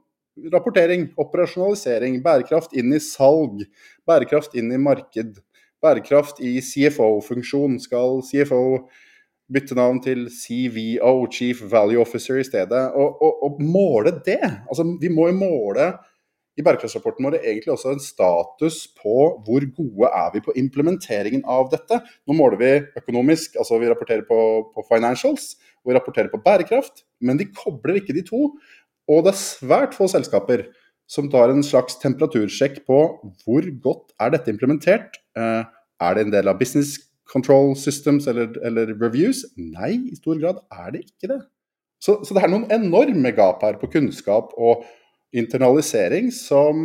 [0.53, 3.65] rapportering, operasjonalisering, bærekraft inn i salg,
[4.09, 5.39] bærekraft inn i marked,
[5.83, 7.79] bærekraft i CFO-funksjon.
[7.83, 8.63] Skal CFO
[9.49, 12.85] bytte navn til CVO, Chief Value Officer, i stedet?
[12.95, 14.43] Og, og, og måle det.
[14.69, 15.93] Altså, vi må jo måle
[16.59, 19.15] i bærekraftsrapporten vår egentlig også en status på
[19.47, 22.01] hvor gode er vi på implementeringen av dette.
[22.27, 24.39] Nå måler vi økonomisk, altså vi rapporterer på,
[24.75, 25.53] på financials,
[25.85, 28.51] og vi rapporterer på bærekraft, men de kobler ikke de to.
[29.09, 30.67] Og det er svært få selskaper
[31.09, 32.99] som tar en slags temperatursjekk på
[33.43, 35.17] hvor godt er dette implementert.
[35.39, 35.63] Eh,
[36.05, 39.45] er det en del av business control systems eller, eller reviews?
[39.57, 41.41] Nei, i stor grad er det ikke det.
[42.05, 44.85] Så, så det er noen enorme gap her på kunnskap og
[45.35, 46.79] internalisering som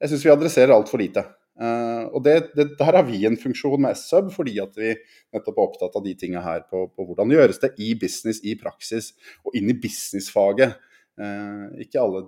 [0.00, 1.26] jeg syns vi adresserer altfor lite.
[1.60, 4.94] Uh, og det, det, Der har vi en funksjon med SUB, fordi at vi
[5.34, 8.54] nettopp er opptatt av de tingene her på, på hvordan gjøres det i business, i
[8.56, 9.10] praksis
[9.44, 10.78] og inn i businessfaget.
[11.18, 12.26] Uh, ikke alle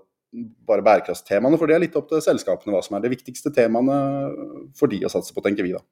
[0.66, 3.96] bare bærekraftstemaene, for det er litt opp til selskapene hva som er de viktigste temaene
[4.78, 5.82] for de å satse på, tenker vi da.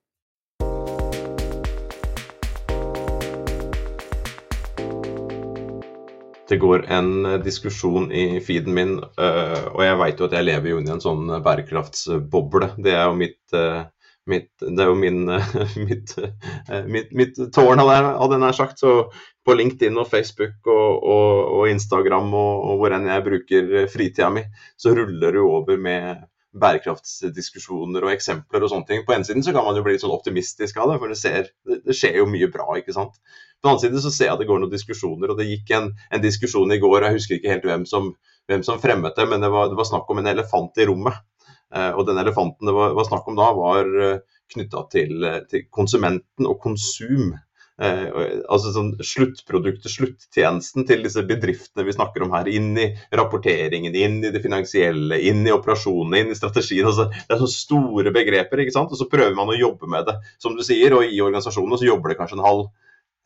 [6.51, 10.49] det går en eh, diskusjon i feeden min, uh, og jeg veit jo at jeg
[10.49, 12.73] lever jo inni en sånn bærekraftsboble.
[12.83, 13.39] Det er jo mitt,
[14.31, 15.25] mitt det er jo min,
[15.89, 16.15] mitt,
[16.87, 18.83] mitt, mitt, tårn, hadde jeg nær sagt.
[18.83, 18.95] Så
[19.47, 24.31] på LinkedIn og Facebook og, og, og Instagram og, og hvor enn jeg bruker fritida
[24.33, 24.45] mi,
[24.79, 26.29] så ruller det jo over med
[26.61, 29.05] bærekraftsdiskusjoner og eksempler og sånne ting.
[29.07, 31.51] På en siden så kan man jo bli sånn optimistisk av det, for det, ser,
[31.71, 33.21] det skjer jo mye bra, ikke sant.
[33.61, 35.71] På den annen side så ser jeg at det går noen diskusjoner, og det gikk
[35.77, 38.11] en, en diskusjon i går, og jeg husker ikke helt hvem som,
[38.51, 41.23] hvem som fremmet det, men det var, det var, snakk om en elefant i rommet.
[41.75, 44.19] Eh, og den elefanten det var, snakk om da, var eh,
[44.51, 47.37] knytta til, til, konsumenten og konsum.
[47.81, 48.03] Eh,
[48.51, 52.51] altså sånn Sluttproduktet, sluttjenesten til disse bedriftene vi snakker om her.
[52.51, 56.91] Inn i rapporteringen, inn i det finansielle, inn i operasjonene, inn i strategien.
[56.91, 58.65] Altså, det er så store begreper.
[58.65, 58.93] ikke sant?
[58.93, 60.99] Og så prøver man å jobbe med det, som du sier.
[60.99, 62.71] Og i organisasjonene så jobber det kanskje en halv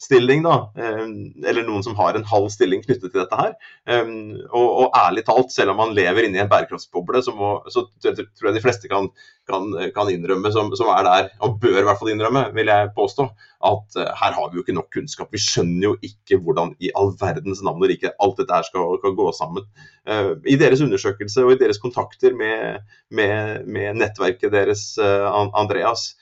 [0.05, 1.05] stilling, da, eh,
[1.49, 3.55] eller noen som har en halv stilling knyttet til dette her.
[3.89, 4.11] Eh,
[4.51, 8.51] og, og ærlig talt, selv om man lever inni en bærekraftsboble, så, må, så, tror
[8.51, 9.09] jeg de fleste kan,
[9.51, 12.93] kan, kan innrømme, som, som, er der, og bør i hvert fall innrømme, vil jeg
[12.97, 13.29] påstå,
[13.65, 15.31] at uh, her har vi jo ikke nok kunnskap.
[15.33, 18.99] Vi skjønner jo ikke hvordan i all verdens navn og rike alt dette her skal,
[19.01, 19.65] skal gå sammen.
[20.09, 26.13] Uh, I deres undersøkelse og i deres kontakter med, med, med nettverket deres, uh, Andreas,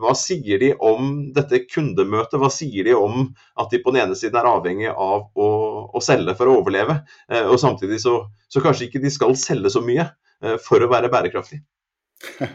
[0.00, 2.38] hva sier de om dette kundemøtet?
[2.40, 3.30] Hva sier de om
[3.60, 5.48] at de på den ene siden er avhengig av å,
[5.94, 9.72] å selge for å overleve, eh, og samtidig så, så, kanskje ikke de skal selge
[9.72, 10.06] så mye
[10.44, 11.62] eh, for å være bærekraftig?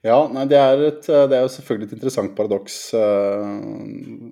[0.00, 3.50] Ja, nei, det, er et, det er jo selvfølgelig et interessant paradoks, eh,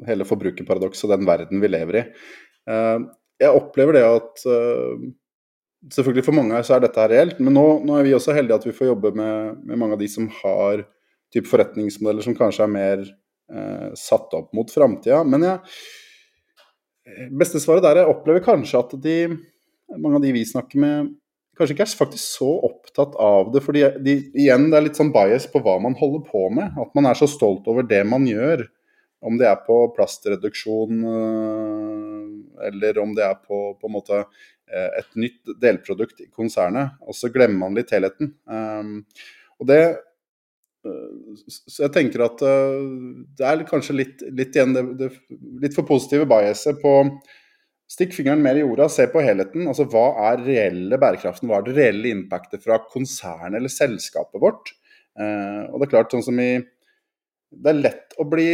[0.08, 2.04] hele forbrukerparadokset og den verden vi lever i.
[3.44, 4.46] Jeg opplever det at
[5.92, 8.56] Selvfølgelig for mange så er dette her reelt, men nå, nå er vi også heldige
[8.58, 10.82] at vi får jobbe med, med mange av de som har
[11.34, 15.22] type forretningsmodeller som kanskje er mer eh, satt opp mot framtida.
[15.28, 15.58] Men jeg,
[17.38, 19.16] beste svaret der jeg opplever kanskje at de,
[19.96, 21.12] mange av de vi snakker med,
[21.58, 23.62] kanskje ikke er faktisk så opptatt av det.
[23.64, 26.76] fordi de, igjen, det er litt sånn bias på hva man holder på med.
[26.78, 28.66] At man er så stolt over det man gjør.
[29.18, 32.26] Om det er på plastreduksjon øh,
[32.68, 36.94] eller om det er på, på en måte øh, et nytt delprodukt i konsernet.
[37.02, 38.36] Og så glemmer man litt helheten.
[38.46, 39.02] Um,
[39.58, 39.80] og det
[41.48, 42.84] så jeg tenker at uh,
[43.38, 45.08] det er kanskje litt, litt igjen det, det,
[45.64, 46.92] litt for positive biaset på
[47.88, 49.64] Stikk fingeren mer i jorda, se på helheten.
[49.70, 51.48] altså Hva er reelle bærekraften?
[51.48, 54.74] Hva er det reelle impactet fra konsernet eller selskapet vårt?
[55.16, 56.50] Eh, og det er klart, sånn som i
[57.48, 58.50] Det er lett å bli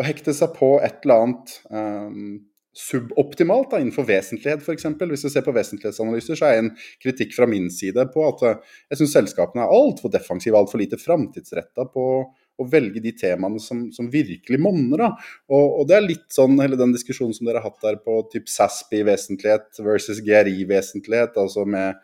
[0.00, 2.38] å hekte seg på et eller annet um,
[2.78, 4.86] suboptimalt da, innenfor vesentlighet f.eks.
[5.00, 6.70] Hvis vi ser på vesentlighetsanalyser, så er en
[7.02, 10.98] kritikk fra min side på at eh, jeg syns selskapene er altfor defensive, altfor lite
[11.00, 12.06] framtidsretta på
[12.54, 15.08] å velge de temaene som, som virkelig monner.
[15.50, 18.20] Og, og, det er litt sånn hele den diskusjonen som dere har hatt der på
[18.30, 21.98] typ SASPI-vesentlighet versus GRI vesentlighet, altså med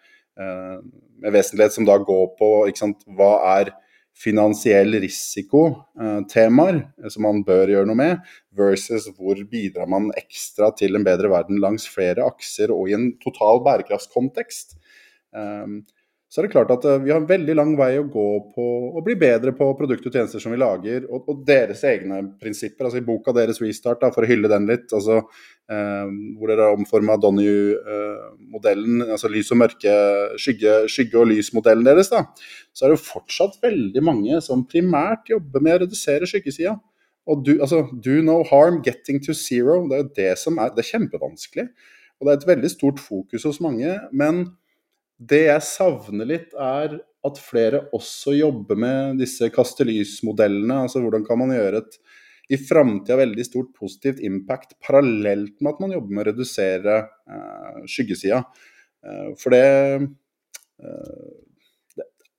[1.20, 3.72] med vesentlighet som da går på sant, hva er
[4.16, 8.18] finansiell risiko-temaer som man bør gjøre noe med,
[8.56, 13.12] versus hvor bidrar man ekstra til en bedre verden langs flere akser og i en
[13.22, 14.76] total bærekraftskontekst.
[15.30, 15.82] Um,
[16.30, 18.64] så er det klart at uh, vi har en veldig lang vei å gå på
[18.94, 22.86] å bli bedre på produkter og tjenester som vi lager, og, og deres egne prinsipper.
[22.86, 25.16] altså I boka deres Restart, da, for å hylle den litt, altså,
[25.66, 29.96] eh, hvor dere har omforma Donnie-modellen, eh, altså lys og mørke,
[30.38, 32.22] skygge, skygge og lys-modellen deres, da,
[32.70, 36.76] så er det jo fortsatt veldig mange som primært jobber med å redusere skyggesida.
[37.26, 39.82] Og do, altså, do no harm, getting to zero.
[39.90, 41.66] Det er jo det som er Det er kjempevanskelig.
[42.20, 43.98] Og det er et veldig stort fokus hos mange.
[44.12, 44.44] men
[45.20, 50.82] det jeg savner litt, er at flere også jobber med disse kastelysmodellene.
[50.86, 51.98] Altså hvordan kan man gjøre et
[52.50, 57.76] i framtida veldig stort positivt impact parallelt med at man jobber med å redusere eh,
[57.86, 58.40] skyggesida.
[59.06, 59.62] Eh, for det,
[60.82, 61.28] eh,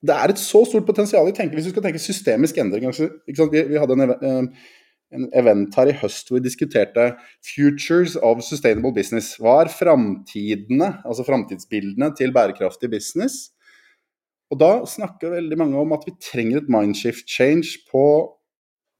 [0.01, 1.31] det, er et så stort potensial.
[1.31, 4.67] Tenker, hvis vi skal tenke systemisk endring altså, vi, vi, hadde en, eh,
[5.11, 7.11] en event her i høst hvor vi diskuterte
[7.43, 9.37] 'Futures of Sustainable Business'.
[9.39, 13.51] Hva er framtidene, altså framtidsbildene til bærekraftig business?
[14.51, 18.03] Og da snakker veldig mange om at vi trenger et mindshift change på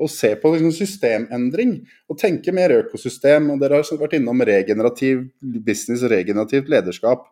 [0.01, 1.75] å se på liksom systemendring.
[2.09, 3.51] Og tenke mer økosystem.
[3.51, 5.27] og Dere har vært innom regenerativ
[5.65, 7.27] business, regenerativt lederskap.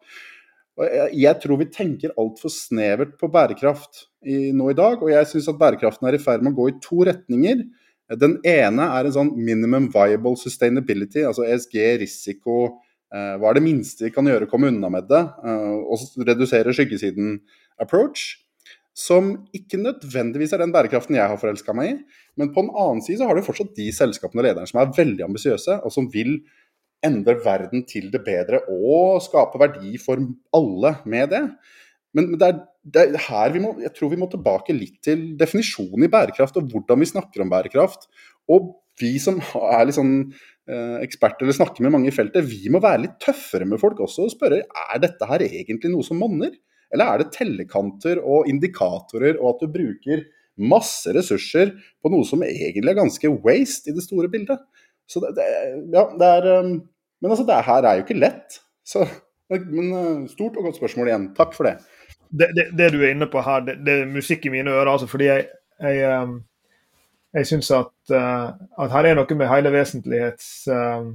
[0.79, 5.01] Og jeg tror vi tenker altfor snevert på bærekraft i, nå i dag.
[5.01, 7.65] Og jeg syns at bærekraften er i ferd med å gå i to retninger.
[8.17, 12.59] Den ene er en sånn minimum viable sustainability, altså ESG, risiko.
[13.13, 15.21] Eh, hva er det minste vi kan gjøre, komme unna med det?
[15.45, 18.23] Eh, og redusere skyggesiden-approach.
[18.97, 21.99] Som ikke nødvendigvis er den bærekraften jeg har forelska meg i.
[22.39, 24.95] Men på den annen side så har du fortsatt de selskapene og lederne som er
[24.97, 26.39] veldig ambisiøse, og som vil
[27.05, 30.19] endre verden til det bedre og skape verdi for
[30.55, 31.43] alle med det.
[32.17, 32.59] Men det er,
[32.93, 36.57] det er, her vi må, jeg tror vi må tilbake litt til definisjonen i bærekraft,
[36.59, 38.07] og hvordan vi snakker om bærekraft.
[38.51, 40.15] Og vi som er litt sånn
[40.69, 44.01] eh, eksperter eller snakker med mange i feltet, vi må være litt tøffere med folk
[44.05, 46.51] også og spørre er dette her egentlig noe som monner.
[46.89, 50.25] Eller er det tellekanter og indikatorer, og at du bruker
[50.59, 54.59] masse ressurser på noe som egentlig er ganske waste i det store bildet.
[55.09, 55.45] Så det, det
[55.93, 56.73] ja, det er um,
[57.19, 58.59] Men altså, det her er jo ikke lett.
[58.87, 59.05] Så,
[59.51, 61.29] men uh, stort og godt spørsmål igjen.
[61.37, 61.77] Takk for det
[62.29, 64.91] det, det, du er inne på her, det, er musikk i mine ører.
[64.91, 65.47] altså fordi jeg,
[65.81, 66.43] jeg, um,
[67.33, 68.51] jeg syns at, uh,
[68.83, 71.09] at, her er noe med hele vesentlighets uh,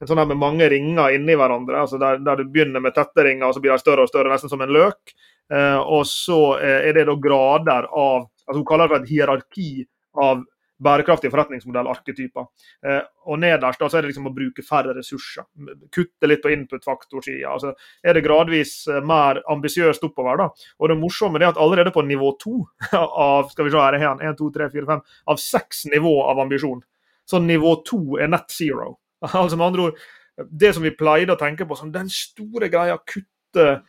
[0.00, 1.78] en sånn her med mange ringer inni hverandre.
[1.80, 4.32] altså der, der, du begynner med tette ringer, og så blir de større og større,
[4.32, 5.14] nesten som en løk.
[5.52, 9.10] Eh, og så eh, er det da grader av altså Hun kaller det for et
[9.10, 9.70] hierarki
[10.22, 10.44] av
[10.82, 12.46] bærekraftige forretningsmodellarketyper.
[12.86, 15.46] Eh, og nederst da så er det liksom å bruke færre ressurser.
[15.94, 17.48] Kutte litt på input-faktorsida.
[17.52, 17.72] Altså,
[18.04, 20.42] er det gradvis eh, mer ambisiøst oppover.
[20.42, 20.48] da.
[20.80, 22.58] Og det morsomme er at allerede på nivå to
[22.96, 26.44] av skal vi se her, 1, 1, 2, 3, 4, 5, av seks nivå av
[26.44, 26.84] ambisjon,
[27.26, 28.96] så nivå to er net zero.
[29.32, 30.04] Altså med andre ord,
[30.36, 33.80] Det som vi pleide å tenke på som den store greia, kutte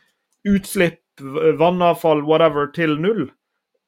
[0.48, 3.26] utslipp vannavfall, whatever, til null.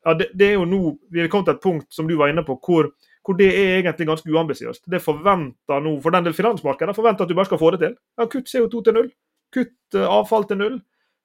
[0.07, 2.33] Ja, det, det, er jo nå Vi har kommet til et punkt som du var
[2.33, 2.89] inne på, hvor
[3.25, 4.87] hvor det er egentlig ganske uambisiøst.
[4.91, 7.97] Det forventer nå, For den del finansmarkedet forventer at du bare skal få det til.
[8.19, 9.11] Ja, Kutt CO2 til null.
[9.53, 10.79] Kutt eh, avfall til null.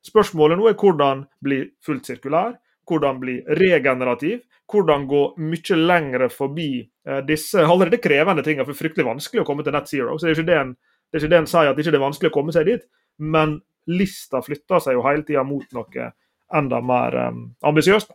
[0.06, 6.70] Spørsmålet nå er hvordan bli fullt sirkulær, hvordan bli regenerativ, hvordan gå mye lengre forbi
[6.84, 8.68] eh, disse allerede krevende tingene.
[8.68, 10.18] For fryktelig vanskelig å komme til net zero.
[10.18, 11.96] Så det er ikke det en, det er ikke det en sier at det ikke
[11.96, 12.86] er vanskelig å komme seg dit.
[13.18, 16.12] Men lista flytter seg jo hele tida mot noe
[16.56, 18.14] enda mer um, ambisiøst.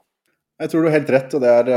[0.61, 1.69] Jeg tror du har helt rett, og det er,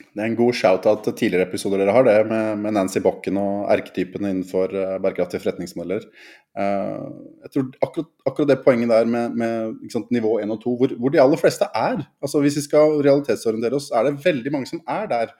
[0.00, 3.36] det er en god shout-out til tidligere episoder dere har, det med, med Nancy Bokken
[3.38, 6.06] og erketypene innenfor uh, bærekraftige forretningsmodeller.
[6.56, 7.12] Uh,
[7.44, 10.96] jeg tror akkurat, akkurat, det poenget der med, med sant, nivå 1 og 2, hvor,
[10.98, 14.70] hvor, de aller fleste er altså Hvis vi skal realitetsorientere oss, er det veldig mange
[14.70, 15.34] som er der.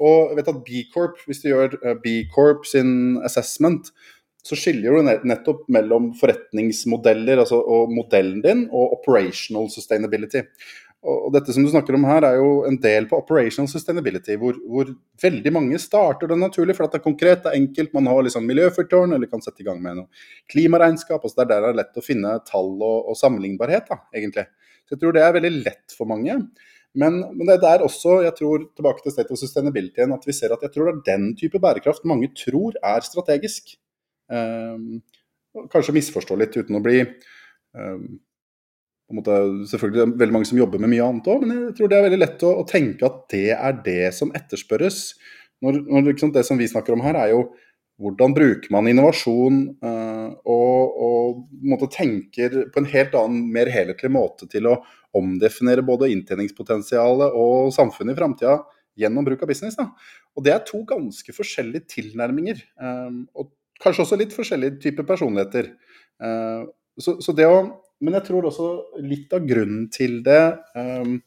[0.00, 3.92] Og jeg vet at B-Corp, hvis du gjør B-Corp sin assessment,
[4.46, 10.42] så skiller du nettopp mellom forretningsmodeller altså, og modellen din, og operational sustainability.
[11.00, 14.58] Og dette som du snakker om her, er jo en del på operational sustainability, hvor,
[14.68, 14.90] hvor
[15.22, 17.94] veldig mange starter det naturlig, for det er konkret, det er enkelt.
[17.96, 21.24] Man har liksom miljøfyrtårn, eller kan sette i gang med noe klimaregnskap.
[21.24, 24.44] altså Det er der det er lett å finne tall og, og sammenlignbarhet, da, egentlig.
[24.84, 26.36] Så jeg tror det er veldig lett for mange.
[27.00, 30.36] Men, men, det er der også, jeg tror, tilbake til State of Sustainability, at vi
[30.36, 33.78] ser at jeg tror det er den type bærekraft mange tror er strategisk.
[34.30, 35.00] Um,
[35.72, 38.04] kanskje misforstå litt uten å bli um,
[39.16, 39.38] måte,
[39.70, 41.98] Selvfølgelig det er veldig mange som jobber med mye annet òg, men jeg tror det
[41.98, 45.00] er veldig lett å, å, tenke at det er det som etterspørres.
[45.64, 47.48] Når, når liksom, det som vi snakker om her, er jo
[48.00, 54.12] hvordan bruker man innovasjon uh, og, og måte, tenker på en helt annen, mer helhetlig
[54.14, 54.78] måte til å
[55.16, 58.56] omdefinere både inntjeningspotensialet og samfunnet i framtida
[59.00, 59.76] gjennom bruk av business.
[59.76, 59.90] Da.
[60.36, 62.62] Og Det er to ganske forskjellige tilnærminger.
[62.80, 65.64] Um, og Kanskje også litt forskjellige typer personligheter.
[66.20, 66.68] Uh,
[67.00, 67.56] så, så, det å,
[68.04, 68.66] men jeg tror også
[69.04, 70.42] litt av grunnen til det,
[70.76, 71.22] um, i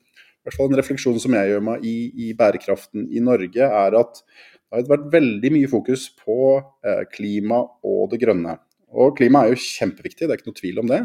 [0.45, 1.95] hvert fall en refleksjon som jeg gjør meg i,
[2.27, 7.59] i bærekraften i Norge, er at det har vært veldig mye fokus på uh, klima
[7.85, 8.53] og det grønne.
[8.93, 11.01] Og klima er jo kjempeviktig, det er ikke noe tvil om det.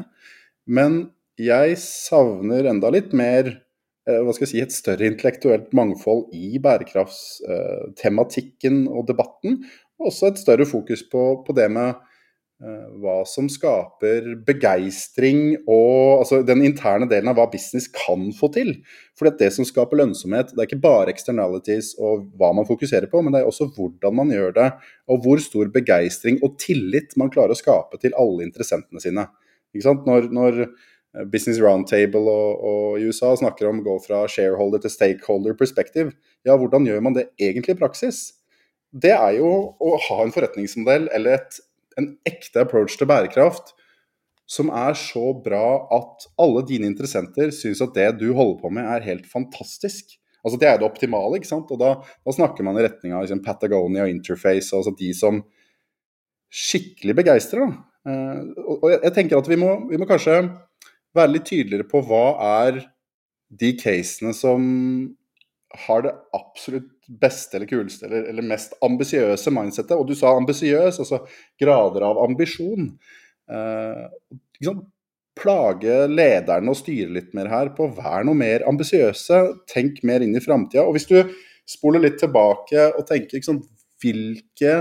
[0.68, 0.92] Men
[1.40, 3.44] jeg savner enda litt mer
[4.08, 9.60] hva skal jeg si, et større intellektuelt mangfold i bærekraftstematikken og debatten
[9.98, 16.42] også et større fokus på, på det med uh, hva som skaper begeistring og altså
[16.46, 18.74] den interne delen av hva business kan få til.
[19.18, 23.22] For det som skaper lønnsomhet, det er ikke bare externalities og hva man fokuserer på,
[23.22, 24.68] men det er også hvordan man gjør det,
[25.10, 29.26] og hvor stor begeistring og tillit man klarer å skape til alle interessentene sine.
[29.78, 30.64] Når, når,
[31.32, 36.12] Business Roundtable og, og, USA snakker om å gå fra shareholder til stakeholder perspective.
[36.46, 38.37] Ja, hvordan gjør man det egentlig i praksis?
[38.92, 41.58] Det er jo å ha en forretningsmodell eller et,
[42.00, 43.74] en ekte approach til bærekraft
[44.48, 48.88] som er så bra at alle dine interessenter syns at det du holder på med
[48.88, 50.14] er helt fantastisk.
[50.40, 51.68] Altså Det er det optimale, ikke sant.
[51.74, 51.90] Og da,
[52.24, 55.42] da snakker man i retning av liksom, Patagonia og Interface, altså de som
[56.48, 57.74] skikkelig begeistrer.
[58.08, 60.40] Uh, og jeg, jeg, tenker at vi må, vi må kanskje
[61.16, 62.24] være litt tydeligere på hva
[62.64, 62.80] er
[63.48, 64.64] de casene som
[65.70, 69.96] har det absolutt beste eller kuleste eller, eller mest ambisiøse mindsettet.
[69.96, 71.22] Og du sa ambisiøs, altså
[71.60, 72.92] grader av ambisjon.
[73.52, 74.78] Eh,
[75.38, 79.36] Plage lederne og styre litt mer her på å være noe mer ambisiøse.
[79.70, 80.82] Tenk mer inn i framtida.
[80.82, 81.20] Og hvis du
[81.68, 83.60] spoler litt tilbake og tenker liksom,
[84.02, 84.72] hvilke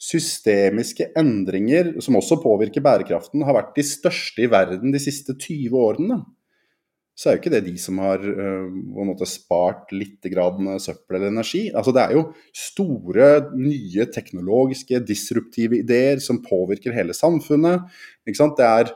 [0.00, 5.76] systemiske endringer som også påvirker bærekraften, har vært de største i verden de siste 20
[5.84, 6.22] årene
[7.16, 11.16] så er jo ikke det de som har uh, på en måte spart litt søppel
[11.16, 11.62] eller energi.
[11.72, 17.88] Altså Det er jo store, nye teknologiske, disruptive ideer som påvirker hele samfunnet.
[18.28, 18.60] Ikke sant?
[18.60, 18.92] Det er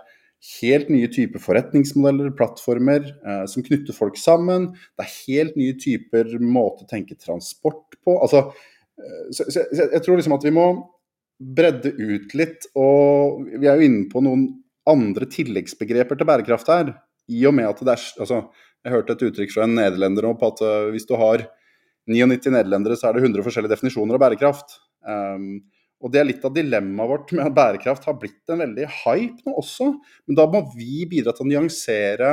[0.60, 4.70] helt nye typer forretningsmodeller, plattformer, eh, som knytter folk sammen.
[4.96, 8.20] Det er helt nye typer måte å tenke transport på.
[8.20, 10.70] Altså, uh, så, så, så jeg tror liksom at vi må
[11.40, 14.50] bredde ut litt, og vi er jo inne på noen
[14.90, 16.98] andre tilleggsbegreper til bærekraft her
[17.30, 18.44] i og med at det er altså,
[18.84, 21.44] Jeg hørte et uttrykk fra en nederlender nå på at uh, hvis du har
[22.10, 24.78] 99 nederlendere, så er det 100 forskjellige definisjoner av bærekraft.
[25.04, 25.60] Um,
[26.00, 29.44] og Det er litt av dilemmaet vårt med at bærekraft har blitt en veldig hype
[29.44, 29.90] nå også.
[30.26, 32.32] Men da må vi bidra til å nyansere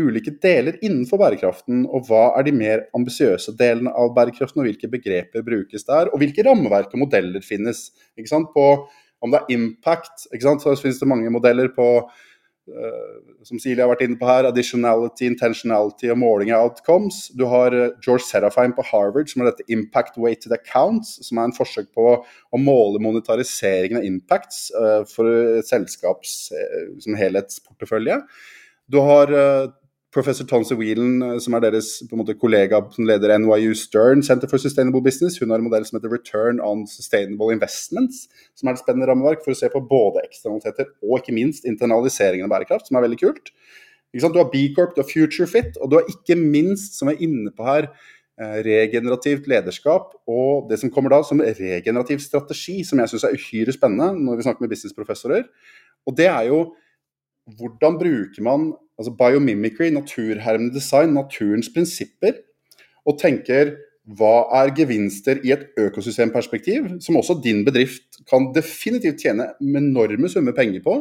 [0.00, 1.82] ulike deler innenfor bærekraften.
[1.90, 6.12] Og hva er de mer ambisiøse delene av bærekraften, og hvilke begreper brukes der?
[6.12, 7.88] Og hvilke rammeverk og modeller finnes.
[8.54, 8.66] På,
[9.22, 11.88] om det er impact, så finnes det mange modeller på
[13.42, 17.24] som Silje har vært inne på her, additionality, intentionality og måling av outcomes.
[17.34, 21.50] Du har eh, George Serafine på Harvard som har dette impact weighted accounts, som er
[21.50, 26.52] en forsøk på å måle monetariseringen av impacts uh, for selskaps
[27.02, 28.20] som helhetsportefølje.
[28.92, 29.32] Du har
[30.12, 34.60] professor Tonse Whelan, eh, som er deres måte, kollega som leder NYU Stern Center for
[34.60, 38.82] Sustainable Business, hun har en modell som heter Return on Sustainable Investments, som er et
[38.82, 43.00] spennende rammeverk for å se på både eksternaliteter og ikke minst internaliseringen av bærekraft, som
[43.00, 43.52] er veldig kult.
[44.12, 47.16] Du har B Corp, du har Future Fit, og du har ikke minst, som jeg
[47.16, 47.88] er inne på her,
[48.36, 53.36] eh, regenerativt lederskap og det som kommer da som regenerativ strategi, som jeg syns er
[53.38, 55.48] uhyre spennende når vi snakker med businessprofessorer.
[56.06, 56.74] Og det er jo
[57.56, 58.72] hvordan bruker man
[59.02, 62.38] altså biomimicry, naturhermende design, naturens prinsipper,
[63.06, 63.74] og tenker
[64.18, 70.54] hva er gevinster i et økosystemperspektiv, som også din bedrift kan definitivt tjene enorme summer
[70.56, 70.96] penger på,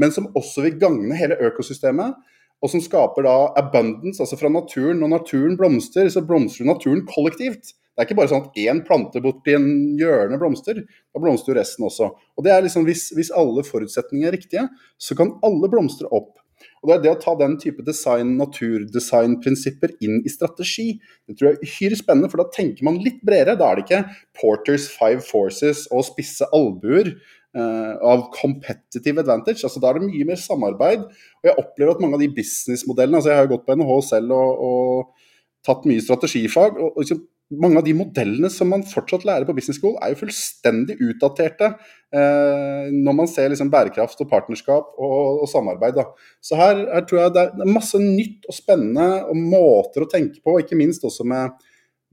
[0.00, 2.16] men som også vil gagne hele økosystemet,
[2.62, 5.00] og som skaper da abundance, altså fra naturen.
[5.02, 7.72] Når naturen blomstrer, så blomstrer naturen kollektivt.
[7.92, 9.66] Det er ikke bare sånn at én plante borti en
[10.00, 12.12] hjørne blomster, da blomstrer jo resten også.
[12.38, 14.62] Og det er liksom, hvis, hvis alle forutsetninger er riktige,
[14.96, 16.38] så kan alle blomstre opp.
[16.82, 20.96] Og Det er det å ta den type design, naturdesignprinsipper inn i strategi,
[21.30, 23.54] det tror jeg er uhyre spennende, for da tenker man litt bredere.
[23.58, 24.00] Da er det ikke
[24.40, 29.62] Porters five forces og spisse albuer uh, av competitive advantage.
[29.62, 31.06] altså Da er det mye mer samarbeid.
[31.06, 34.00] Og jeg opplever at mange av de businessmodellene altså Jeg har jo gått på NHH
[34.10, 35.28] selv og, og
[35.66, 36.82] tatt mye strategifag.
[36.82, 37.22] og, og liksom,
[37.60, 41.68] mange av de modellene som man fortsatt lærer på business school, er jo fullstendig utdaterte
[41.68, 45.98] eh, når man ser liksom bærekraft og partnerskap og, og samarbeid.
[45.98, 46.06] Da.
[46.44, 50.40] Så her, her, tror jeg det er masse nytt og spennende og måter å tenke
[50.44, 51.58] på, ikke minst også med,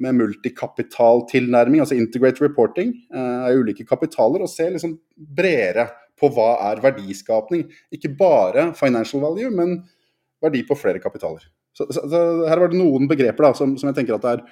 [0.03, 5.87] med multikapitaltilnærming, altså integrate reporting eh, av ulike kapitaler, og se liksom bredere
[6.19, 7.63] på hva er verdiskapning.
[7.95, 9.79] Ikke bare financial value, men
[10.43, 11.45] verdi på flere kapitaler.
[11.75, 14.33] Så, så, så Her var det noen begreper da, som, som jeg tenker at det
[14.37, 14.43] er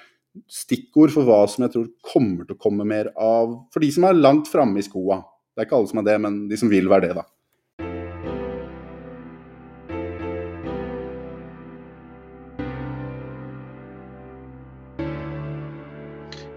[0.50, 4.06] stikkord for hva som jeg tror kommer til å komme mer av For de som
[4.08, 5.22] er langt framme i skoa.
[5.54, 7.26] Det er ikke alle som er det, men de som vil være det, da.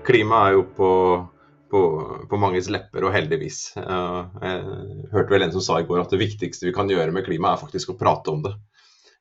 [0.06, 0.92] Klima er jo på,
[1.72, 1.82] på,
[2.30, 3.60] på manges lepper, og heldigvis.
[3.78, 4.62] Jeg
[5.14, 7.54] hørte vel en som sa i går at det viktigste vi kan gjøre med klima,
[7.54, 8.54] er faktisk å prate om det.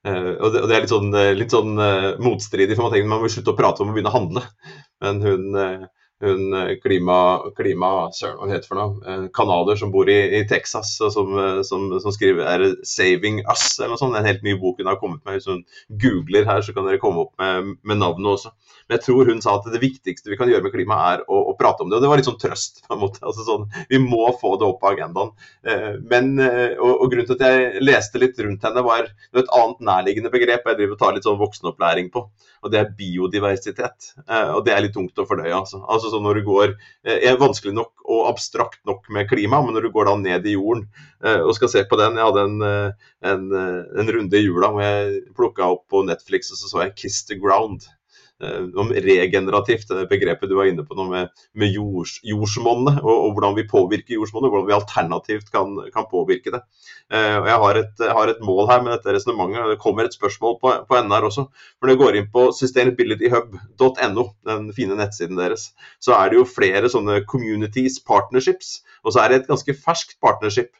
[0.00, 3.20] Uh, og, det, er litt sånn, eh, litt sånn uh, motstridig, for man tenker man
[3.20, 4.44] må slutte å prate om å begynne å handle.
[5.04, 5.58] Men hun,
[6.20, 7.18] hun klima,
[7.56, 9.18] klima Søren, hva heter for noe?
[9.36, 11.32] Canadier som bor i, i Texas, og som,
[11.66, 14.18] som, som, skriver er 'Saving Us' eller noe sånt.
[14.18, 15.38] En helt ny bok hun har kommet med.
[15.38, 15.64] Hvis hun
[16.02, 18.52] googler her, så kan dere komme opp med, med navnet også.
[18.90, 21.40] Men jeg tror hun sa at det viktigste vi kan gjøre med klima, er å,
[21.52, 21.98] å prate om det.
[21.98, 23.22] Og det var litt sånn trøst, på en måte.
[23.22, 25.30] Altså sånn, vi må få det opp på agendaen.
[25.62, 29.54] Eh, men, eh, og, og, grunnen til at jeg leste litt rundt henne, var et
[29.60, 32.24] annet nærliggende begrep jeg driver og tar litt sånn voksenopplæring på.
[32.60, 34.10] Og det er biodiversitet.
[34.26, 35.54] Eh, og det er litt tungt å fordøye.
[35.54, 39.76] Altså, altså sånn når du går er vanskelig nok og abstrakt nok med klima, men
[39.76, 40.86] når du går da ned i jorden
[41.20, 42.62] og skal se på den Jeg hadde en,
[43.30, 43.46] en,
[44.02, 47.24] en runde i jula hvor jeg plukka opp på Netflix og så så jeg 'Kiss
[47.28, 47.86] the Ground'.
[48.40, 53.12] Eh, om regenerativt, det begrepet du var inne på nå med, med jords, jordsmonnet, og,
[53.12, 56.62] og, hvordan vi påvirker jordsmonnet, hvordan vi alternativt kan, kan påvirke det.
[57.12, 60.16] Eh, og jeg har et, har et, mål her med dette resonnementet, det kommer et
[60.16, 61.46] spørsmål på, på NR også.
[61.76, 65.70] For jeg går inn på sustainabilityhub.no, den fine nettsiden deres,
[66.00, 70.16] så er det jo flere sånne communities, partnerships, og så er det et ganske ferskt
[70.24, 70.72] partnership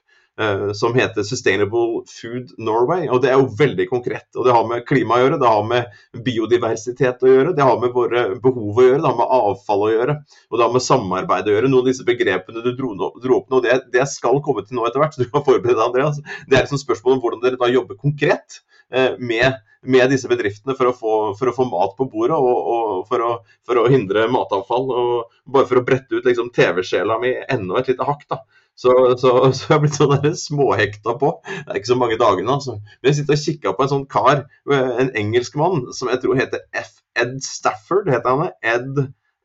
[0.72, 3.08] som heter Sustainable Food Norway.
[3.08, 4.28] og Det er jo veldig konkret.
[4.36, 7.80] og Det har med klima å gjøre, det har med biodiversitet å gjøre, det har
[7.82, 10.16] med våre behov å gjøre, det har med avfall å gjøre,
[10.50, 11.72] og det har med samarbeid å gjøre.
[11.72, 12.94] Noen av disse begrepene du dro,
[13.36, 15.16] opp nå, det, det, skal komme til nå etter hvert.
[15.16, 16.22] så du kan forberede deg, Andreas.
[16.48, 18.62] Det er et spørsmål om hvordan dere da jobber konkret
[18.92, 22.56] eh, med med disse bedriftene for å få, for å få mat på bordet og,
[22.74, 23.30] og for, å,
[23.66, 24.90] for, å, hindre matavfall.
[24.92, 28.26] og Bare for å brette ut liksom, TV-sjela mi enda et lite hakk.
[28.28, 28.42] da,
[28.80, 31.34] så, så, så jeg har blitt sånn småhekta på.
[31.44, 32.56] Det er ikke så mange dagene.
[32.56, 32.78] altså.
[32.80, 36.64] Men jeg sitter og kikker på en sånn kar, en engelskmann, som jeg tror heter
[36.72, 36.96] F.
[37.20, 38.08] Ed Stafford.
[38.08, 38.52] heter han det?
[38.62, 39.00] Ed,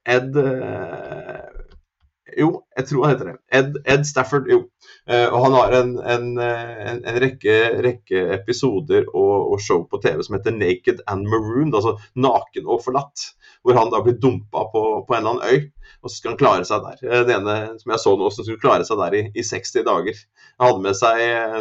[0.06, 1.44] Ed uh,
[2.36, 3.36] Jo, jeg tror han heter det.
[3.60, 4.62] Ed, Ed Stafford, jo.
[5.10, 10.00] Uh, og han har en, en, en, en rekke, rekke, episoder og, og, show på
[10.04, 13.30] TV som heter Naked and Marooned, altså naken og forlatt.
[13.66, 16.40] Hvor han da blir dumpa på, på en eller annen øy og så skal han
[16.40, 17.00] klare seg der.
[17.26, 19.86] Den det ene som jeg så nå, som skulle klare seg der i, i 60
[19.88, 20.20] dager.
[20.60, 21.56] Han hadde med seg eh,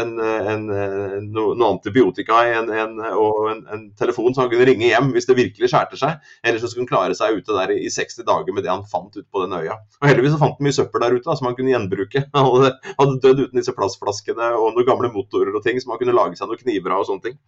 [0.00, 2.70] en, en, eh, no, noe antibiotika en,
[3.12, 6.30] og en, telefon så han kunne ringe hjem hvis det virkelig skjærte seg.
[6.40, 8.86] Eller så skulle han klare seg ute der i, i 60 dager med det han
[8.88, 9.76] fant ute på den øya.
[10.00, 12.24] Og Heldigvis så fant han mye søppel der ute da, som han kunne gjenbruke.
[12.36, 16.00] Han hadde, hadde dødd uten disse plastflaskene og noen gamle motorer og ting som han
[16.00, 17.38] kunne lage seg noen kniver av og sånne ting.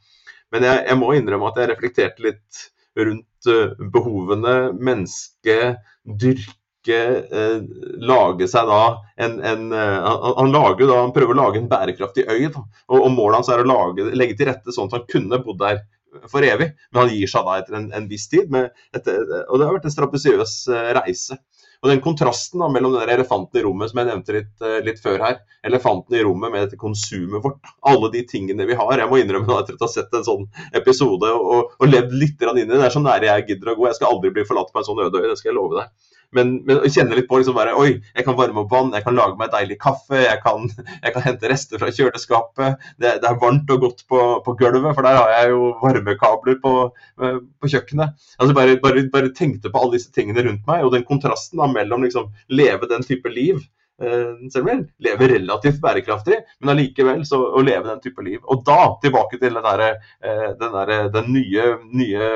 [0.52, 2.66] Men jeg, jeg må innrømme at jeg reflekterte litt
[2.98, 3.50] rundt
[3.92, 7.62] behovene mennesket dyrke eh,
[8.02, 8.82] lage seg da
[9.16, 12.48] en, en uh, han, lager da, han prøver å lage en bærekraftig øy.
[12.52, 12.62] Da.
[12.90, 15.60] Og, og Målet hans er å lage, legge til rette sånn at han kunne bodd
[15.62, 15.82] der
[16.28, 18.52] for evig, men han gir seg da etter en, en viss tid.
[18.92, 20.56] Etter, og det har vært en strabisiøs
[20.98, 21.38] reise.
[21.82, 25.00] Og den kontrasten da, mellom den elefanten i rommet som jeg nevnte litt, eh, litt,
[25.02, 29.02] før her, elefanten i rommet med dette konsumet vårt, alle de tingene vi har.
[29.02, 30.46] Jeg må innrømme at etter å ha sett en sånn
[30.78, 32.78] episode og, og levd litt inn i det.
[32.78, 33.88] Det er så nære jeg gidder å gå.
[33.90, 36.11] Jeg skal aldri bli forlatt på en sånn øde øy, det skal jeg love deg.
[36.36, 39.16] Men, men kjenne litt på liksom bare, Oi, jeg kan varme opp vann, jeg kan
[39.16, 40.68] lage meg deilig kaffe, jeg kan,
[41.04, 42.88] jeg kan hente rester fra kjøleskapet.
[42.96, 46.58] Det, det, er varmt og godt på, på, gulvet, for der har jeg jo varmekabler
[46.64, 46.74] på,
[47.22, 48.16] eh, på kjøkkenet.
[48.38, 51.68] Altså bare, bare, bare, tenkte på alle disse tingene rundt meg, og den kontrasten da,
[51.70, 53.60] mellom liksom leve den type liv
[54.02, 58.40] eh, selv om lever relativt bærekraftig, men allikevel å leve den type liv.
[58.48, 62.30] Og da tilbake til den, der, eh, den, der, den nye, nye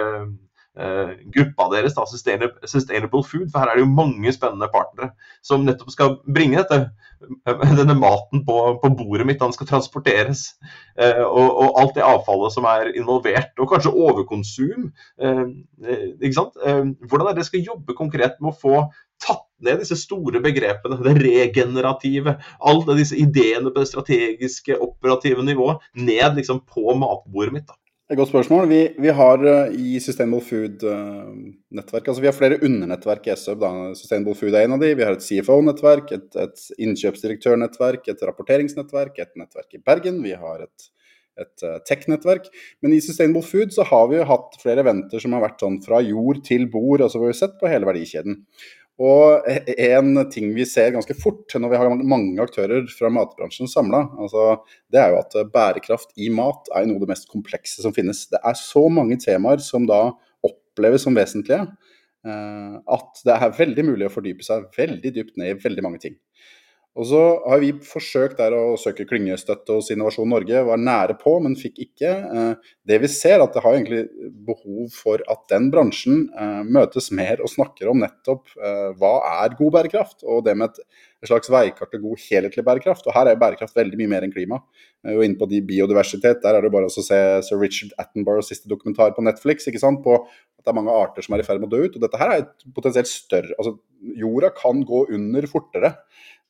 [1.32, 3.48] gruppa deres, da, sustainable, Food.
[3.52, 5.12] For her er det jo mange spennende partnere
[5.44, 6.90] som nettopp skal bringe dette,
[7.48, 9.40] eh, denne maten på, på bordet mitt.
[9.40, 10.44] Den skal transporteres.
[11.00, 14.92] Eh, og, og, alt det avfallet som er involvert, og kanskje overkonsum.
[15.16, 16.56] ikke sant?
[17.08, 18.80] hvordan er det skal jobbe konkret med å få
[19.22, 25.84] tatt ned disse store begrepene, det regenerative, alle disse ideene på det strategiske, operative nivået,
[25.96, 27.66] ned liksom på matbordet mitt.
[27.68, 27.78] da.
[28.06, 28.68] Et godt spørsmål.
[28.70, 33.64] Vi, vi har uh, i Sustainable Food-nettverk uh, altså Vi har flere undernettverk i SUB.
[33.98, 34.92] Sustainable Food er en av de.
[34.94, 40.20] Vi har et CFO-nettverk, et, et innkjøpsdirektørnettverk, et rapporteringsnettverk, et nettverk i Bergen.
[40.22, 40.86] Vi har et,
[41.42, 42.46] et uh, tech-nettverk.
[42.78, 45.98] Men i Sustainable Food så har vi hatt flere eventer som har vært sånn fra
[46.06, 47.02] jord til bord.
[47.02, 48.44] altså Vi har sett på hele verdikjeden.
[48.96, 49.44] Og
[49.76, 54.62] en ting vi ser ganske fort når vi har mange aktører fra matbransjen samla, altså,
[54.92, 58.24] det er jo at bærekraft i mat er noe av det mest komplekse som finnes.
[58.32, 60.00] Det er så mange temaer som da
[60.46, 61.66] oppleves som vesentlige,
[62.24, 66.00] eh, at det er veldig mulig å fordype seg veldig dypt ned i veldig mange
[66.06, 66.16] ting.
[66.96, 71.34] Og så har vi forsøkt der å søke klyngestøtte hos Innovasjon Norge, var nære på,
[71.44, 72.12] men fikk ikke.
[72.24, 74.06] Eh, det vi ser, at det har egentlig
[74.46, 79.58] behov for at den bransjen eh, møtes mer og snakker om nettopp eh, hva er
[79.58, 80.80] god bærekraft, og det med et,
[81.26, 83.08] slags veikart til god helhetlig bærekraft.
[83.08, 84.60] Og her er bærekraft veldig mye mer enn klima.
[85.10, 88.70] Og inne på de biodiversitet, der er det bare å se Sir Richard Attenboroughs siste
[88.70, 90.04] dokumentar på Netflix, ikke sant?
[90.04, 90.20] på
[90.66, 91.96] det er mange arter som er i ferd med å dø ut.
[91.96, 93.76] Og dette her er et potensielt større Altså,
[94.18, 95.92] jorda kan gå under fortere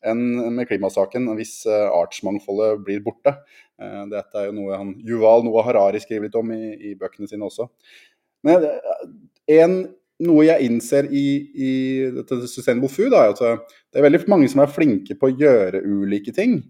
[0.09, 0.23] enn
[0.55, 3.35] med klimasaken hvis eh, artsmangfoldet blir borte.
[3.81, 7.29] Eh, dette er jo noe han, Yuval Noah Harari skriver litt om i, i bøkene
[7.31, 7.69] sine også.
[8.47, 9.09] Men eh,
[9.59, 9.81] en,
[10.27, 11.73] noe jeg innser i, i
[12.15, 15.83] dette Sustainable Food, er at det er veldig mange som er flinke på å gjøre
[15.85, 16.61] ulike ting.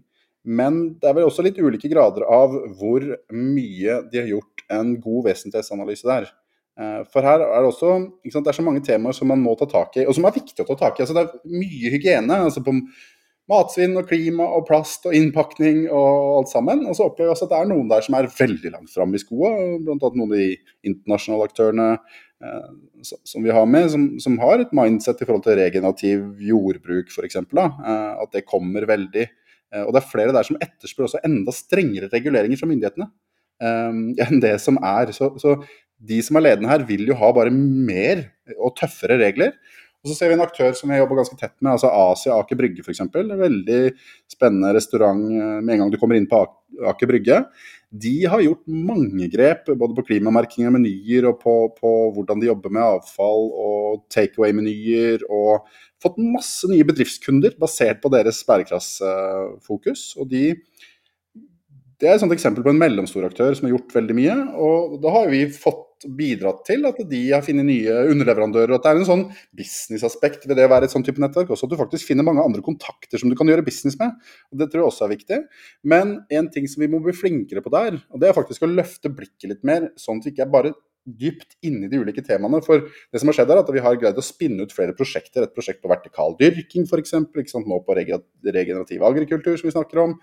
[0.47, 3.03] Men det er vel også litt ulike grader av hvor
[3.35, 6.29] mye de har gjort en god vesentlighetsanalyse der.
[7.11, 7.89] For her er det også
[8.29, 10.35] sant, det er så mange temaer som man må ta tak i, og som er
[10.35, 11.03] viktig å ta tak i.
[11.03, 12.37] Altså, det er mye hygiene.
[12.45, 12.75] Altså på
[13.51, 16.83] matsvinn og klima og plast og innpakning og alt sammen.
[16.87, 19.15] Og så opplever vi også at det er noen der som er veldig langt fram
[19.15, 19.51] i skoa,
[19.83, 19.97] bl.a.
[19.97, 20.49] noen av de
[20.87, 22.69] internasjonale aktørene eh,
[23.07, 27.39] som vi har med, som, som, har et mindset i forhold til regenerativ jordbruk f.eks.
[27.39, 29.27] Eh, at det kommer veldig.
[29.73, 33.09] Eh, og det er flere der som etterspør også enda strengere reguleringer fra myndighetene
[33.63, 35.15] eh, enn det som er.
[35.15, 35.55] Så, så
[35.97, 38.27] de som er ledende her, vil jo ha bare mer
[38.57, 39.55] og tøffere regler.
[40.07, 42.55] Og så ser vi en aktør som vi jobber ganske tett med, altså Asia Aker
[42.55, 43.01] Brygge f.eks.
[43.11, 43.79] Veldig
[44.31, 46.39] spennende restaurant eh, med en gang du kommer inn på
[46.87, 47.41] Aker Brygge.
[47.91, 52.47] De har gjort mange grep, både på klimamerking av menyer og på, på, hvordan de
[52.47, 55.27] jobber med avfall og takeaway-menyer.
[55.27, 55.67] Og
[56.03, 60.13] fått masse nye bedriftskunder basert på deres bærekraftsfokus.
[60.21, 60.45] Og de
[61.97, 64.33] det er et eksempel på en mellomstor aktør som har gjort veldig mye.
[64.53, 68.73] og Da har vi fått bidratt til at de har funnet nye underleverandører.
[68.73, 69.25] og At det er en sånn
[69.57, 71.49] businessaspekt ved det å være et sånn type nettverk.
[71.53, 74.13] Også at du faktisk finner mange andre kontakter som du kan gjøre business med.
[74.51, 75.39] og Det tror jeg også er viktig.
[75.83, 78.71] Men en ting som vi må bli flinkere på der, og det er faktisk å
[78.71, 80.75] løfte blikket litt mer, sånn at vi ikke er bare
[81.07, 82.59] dypt inni de ulike temaene.
[82.65, 85.45] For det som har skjedd er at vi har greid å spinne ut flere prosjekter.
[85.45, 87.15] Et prosjekt på vertikal dyrking f.eks.
[87.63, 90.17] Nå på regenerativ agrikultur, som vi snakker om.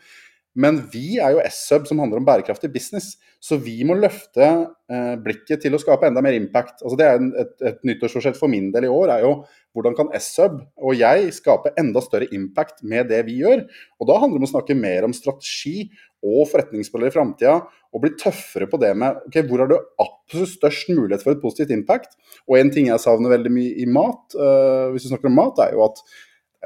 [0.55, 5.15] Men vi er jo S-Sub som handler om bærekraftig business, så vi må løfte eh,
[5.21, 6.79] blikket til å skape enda mer impact.
[6.85, 9.35] Altså det er en, et, et nyttårsforsett for min del i år er jo
[9.75, 13.65] hvordan kan S-Sub og jeg skape enda større impact med det vi gjør.
[13.99, 15.89] Og da handler det om å snakke mer om strategi
[16.25, 17.57] og forretningsmodeller i framtida,
[17.95, 21.43] og bli tøffere på det med ok, hvor har du absolutt størst mulighet for et
[21.43, 22.17] positivt impact.
[22.49, 25.61] Og en ting jeg savner veldig mye i mat, eh, hvis vi snakker om mat,
[25.67, 26.01] er jo at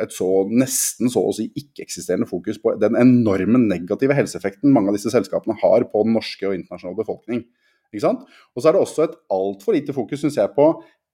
[0.03, 4.99] et så nesten så å si ikke-eksisterende fokus på den enorme negative helseeffekten mange av
[4.99, 7.42] disse selskapene har på den norske og internasjonale befolkning.
[7.92, 8.24] Ikke sant?
[8.55, 10.70] Og så er det også et altfor lite fokus, syns jeg, på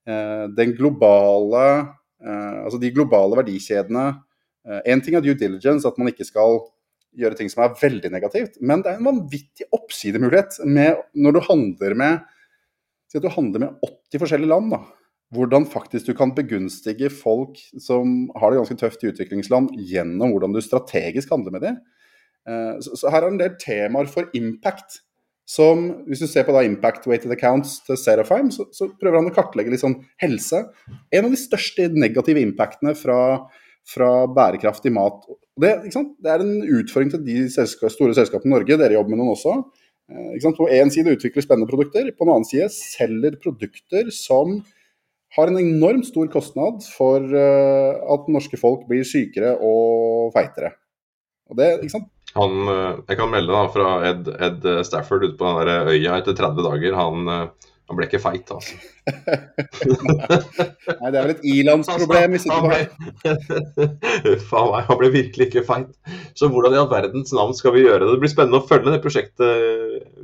[0.08, 1.64] eh, den globale
[2.24, 4.06] eh, Altså de globale verdikjedene.
[4.82, 6.62] Én eh, ting er due diligence, at man ikke skal
[7.14, 11.44] gjøre ting som er veldig negativt, men det er en vanvittig oppsidemulighet med, når du
[11.46, 12.30] handler med
[13.14, 14.72] Si at du handler med 80 forskjellige land.
[14.72, 14.80] da.
[15.34, 20.54] Hvordan faktisk du kan begunstige folk som har det ganske tøft i utviklingsland, gjennom hvordan
[20.54, 21.80] du strategisk handler med dem.
[22.48, 25.00] Eh, så, her er en del temaer for impact.
[25.44, 29.28] Som, hvis du ser på da impact weighted accounts til Serafime, så, så prøver han
[29.28, 30.62] å kartlegge liksom helse.
[31.12, 33.18] En av de største negative impactene fra,
[33.84, 35.26] fra bærekraftig mat.
[35.60, 39.20] Det, det, er en utfordring til de selskap, store selskapene i Norge, dere jobber med
[39.20, 39.58] noen også.
[40.08, 44.62] Eh, på én side utvikler spennende produkter, på den annen side selger produkter som
[45.34, 50.74] har en enormt stor kostnad for uh, at norske folk blir sykere og feitere.
[51.50, 52.10] Og det, ikke sant?
[52.34, 56.16] Han, eh, jeg kan melde da fra Ed, Ed Stafford ute på den der øya
[56.18, 56.96] etter 30 dager.
[56.98, 58.76] Han, eh, han ble ikke feit, altså.
[61.02, 62.36] Nei, det er vel et ilandsproblem.
[62.38, 62.78] Altså, han, ble,
[64.88, 65.90] han ble virkelig ikke feit.
[66.38, 68.14] Så hvordan i all verdens navn skal vi gjøre det?
[68.14, 69.52] Det blir spennende å følge det prosjektet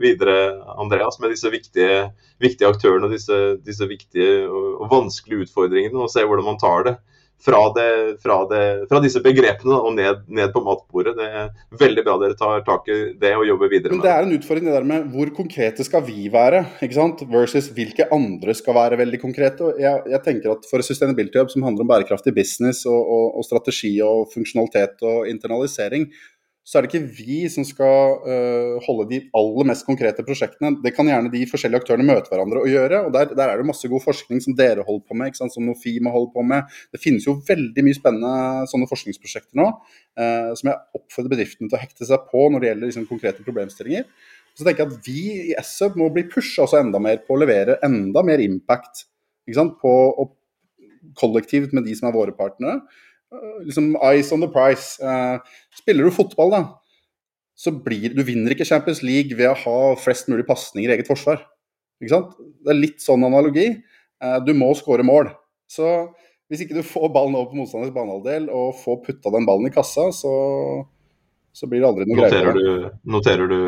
[0.00, 0.38] videre,
[0.80, 2.08] Andreas, med disse viktige,
[2.40, 6.96] viktige aktørene og disse, disse viktige og vanskelige utfordringene, og se hvordan man tar det
[7.45, 7.88] fra, det,
[8.22, 11.14] fra, det, fra disse begrepene og ned, ned, på matbordet.
[11.18, 14.09] Det er veldig bra dere tar tak i det og jobber videre med det.
[14.09, 17.24] Det er en utfordring det der med hvor konkrete skal vi være, ikke sant?
[17.30, 19.72] versus hvilke andre skal være veldig konkrete.
[19.80, 23.47] Jeg, jeg tenker at For Sustainability Hub, som handler om bærekraftig business og, og, og
[23.47, 26.11] strategi og funksjonalitet og internalisering,
[26.70, 30.76] så er det ikke vi som skal uh, holde de aller mest konkrete prosjektene.
[30.84, 33.00] Det kan gjerne de forskjellige aktørene møte hverandre og gjøre.
[33.08, 36.12] og Der, der er det masse god forskning som dere holder på med, som Nofima
[36.14, 36.70] holder på med.
[36.94, 41.80] Det finnes jo veldig mye spennende sånne forskningsprosjekter nå uh, som jeg oppfordrer bedriftene til
[41.80, 44.06] å hekte seg på når det gjelder liksom, konkrete problemstillinger.
[44.54, 47.80] Så tenker jeg at vi i SUB må bli pusha enda mer på å levere
[47.86, 49.08] enda mer impact
[49.50, 49.92] på,
[50.22, 50.36] og
[51.18, 52.84] kollektivt med de som er våre partnere.
[53.31, 54.99] Eh, liksom eyes on the price.
[55.03, 55.39] Uh,
[55.78, 56.62] spiller du fotball, da,
[57.55, 61.11] så blir du vinner ikke Champions League ved å ha flest mulig pasninger i eget
[61.11, 61.45] forsvar.
[62.01, 62.35] Ikke sant?
[62.64, 63.68] Det er litt sånn analogi.
[64.22, 65.31] Uh, du må skåre mål.
[65.70, 65.87] Så
[66.51, 69.74] hvis ikke du får ballen over på motstanders banehalvdel og får putta den ballen i
[69.74, 70.33] kassa, så
[71.53, 72.74] så blir det aldri noe noterer greie.
[72.78, 73.59] Du, noterer du,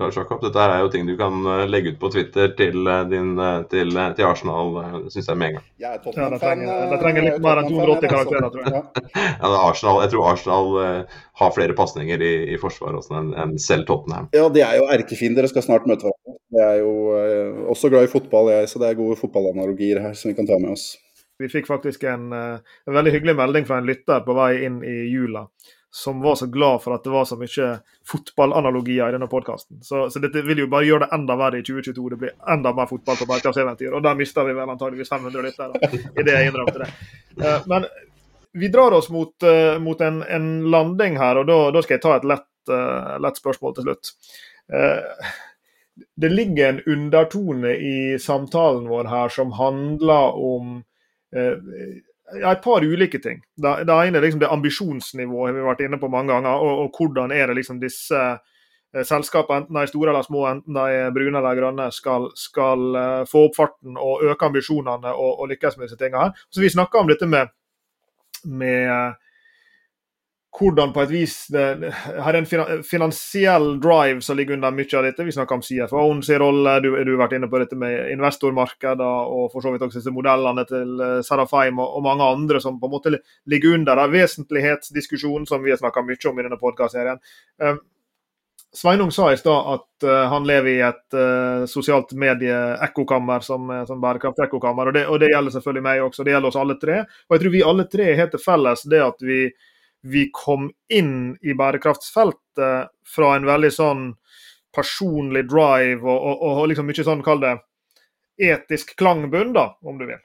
[0.00, 0.40] Lars Jakob?
[0.40, 3.58] Dette er jo ting du kan eh, legge ut på Twitter til, eh, din, eh,
[3.68, 4.72] til, til Arsenal,
[5.12, 5.66] syns jeg med en gang.
[5.84, 6.64] Jeg er Tottenham-fan.
[6.64, 8.80] Ja, det trenger, litt mer enn 280 karakterer, tror jeg.
[9.12, 9.52] Ja.
[9.68, 10.72] Arsenal, jeg tror Arsenal
[11.42, 14.30] har flere pasninger i, i forsvaret enn en selv Tottenham.
[14.36, 16.38] Ja, de er jo erkefiender og skal snart møte hverandre.
[16.58, 20.32] Jeg er jo også glad i fotball, jeg, så det er gode fotballanalogier her som
[20.32, 20.94] vi kan ta med oss.
[21.38, 25.02] Vi fikk faktisk en, en veldig hyggelig melding fra en lytter på vei inn i
[25.12, 25.44] jula
[25.90, 27.68] som var så glad for at det var så mye
[28.06, 29.80] fotballanalogier i denne podkasten.
[29.82, 32.10] Så, så, dette vil jo bare gjøre det enda verre i 2022.
[32.12, 33.96] Det blir enda mer fotball på Bergkravseventyr.
[33.96, 36.90] Og der mister vi vel antageligvis 500 lyttere, idet jeg innrømte det.
[37.40, 37.88] Uh, men
[38.58, 42.04] vi drar oss mot, uh, mot en, en, landing her, og da, da, skal jeg
[42.04, 44.16] ta et lett, uh, lett spørsmål til slutt.
[46.20, 50.82] det ligger en undertone i samtalen vår her som handler om
[52.36, 53.40] ja, et par ulike ting.
[53.56, 56.62] Det, det ene er liksom det ambisjonsnivået vi har vært inne på mange ganger.
[56.64, 60.44] Og, og hvordan er det liksom disse eh, selskapene, enten de er store eller små,
[60.50, 65.14] enten de er brune eller grønne, skal, skal eh, få opp farten og øke ambisjonene
[65.14, 66.44] og, og lykkes med disse tingene her.
[66.50, 67.54] Så Vi snakka om dette med,
[68.44, 69.16] med
[70.56, 71.92] hvordan på et vis det
[72.24, 72.46] har en
[72.82, 75.26] finansiell drive som ligger under mye av dette.
[75.26, 79.52] Vi snakker om CFO-en sin rolle, du, har vært inne på dette med investormarkeder og
[79.52, 82.88] for så vidt også disse modellene til eh, Serafheim og, og, mange andre som på
[82.88, 83.14] en måte
[83.50, 87.22] ligger under den Vesentlighetsdiskusjonen som vi har snakka mye om i denne podkastserien.
[87.62, 87.80] Um,
[88.74, 91.14] Sveinung sa i stad at uh, han lever i et
[91.70, 94.90] sosialt medie-ekkokammer som, som bærekraft-ekkokammer.
[94.90, 97.00] Og, og, det gjelder selvfølgelig meg også, det gjelder oss alle tre.
[97.28, 99.46] Og jeg tror vi alle tre har til felles det at vi
[100.02, 104.06] vi kom inn i bærekraftsfeltet fra en veldig sånn
[104.74, 107.54] personlig drive og, og, og liksom mye sånn, kall det,
[108.48, 110.20] etisk klangbunn, da, om du vil.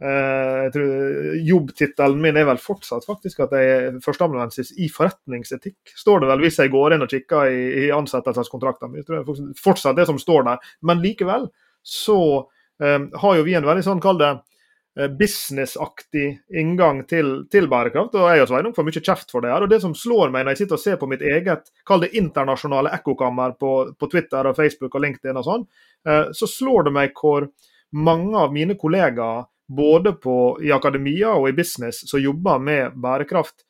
[0.00, 5.92] Tror Jobbtittelen min er vel fortsatt faktisk at jeg er førsteamanuensis i forretningsetikk.
[5.92, 9.98] Står det vel hvis jeg går inn og kikker i, i min, tror Jeg fortsatt
[10.00, 10.72] det som står der.
[10.88, 11.50] Men likevel
[11.84, 14.59] så um, har jo vi en veldig sånn, kall det, Eh,
[14.98, 18.14] businessaktig inngang til, til, bærekraft.
[18.18, 19.52] og Jeg og Sveinung får mye kjeft for det.
[19.52, 22.02] her, og Det som slår meg når jeg sitter og ser på mitt eget kall
[22.02, 25.66] det internasjonale ekkokammer på, på, Twitter og Facebook og LinkedIn, og sånn,
[26.06, 27.46] eh, så slår det meg hvor
[27.92, 33.62] mange av mine kollegaer både på, i akademia og i business som jobber med bærekraft,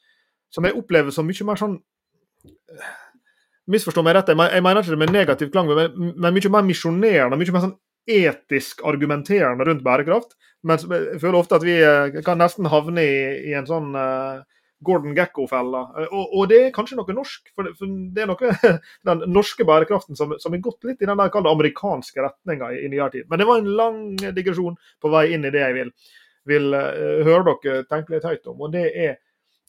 [0.50, 1.78] som jeg opplever som mye mer sånn
[3.70, 7.36] Misforstå meg rett, jeg mener ikke det med negativ klang, men, men mye mer misjonerende.
[7.38, 7.76] Mye mer sånn
[8.10, 10.34] etisk argumenterende rundt bærekraft.
[10.66, 14.42] Men jeg føler ofte at vi eh, kan nesten havne i, i en sånn uh,
[14.84, 15.82] Gordon Gekko-fella.
[16.08, 17.48] Og, og, det er kanskje noe norsk.
[17.56, 18.74] For det, for det er noe
[19.08, 22.92] den norske bærekraften som, som er gått litt i den der amerikanske retninga i, i
[22.92, 23.28] nyere tid.
[23.30, 24.04] Men det var en lang
[24.36, 25.92] digresjon på vei inn i det jeg vil,
[26.52, 28.60] vil uh, høre dere tenke litt høyt om.
[28.68, 29.18] Og det er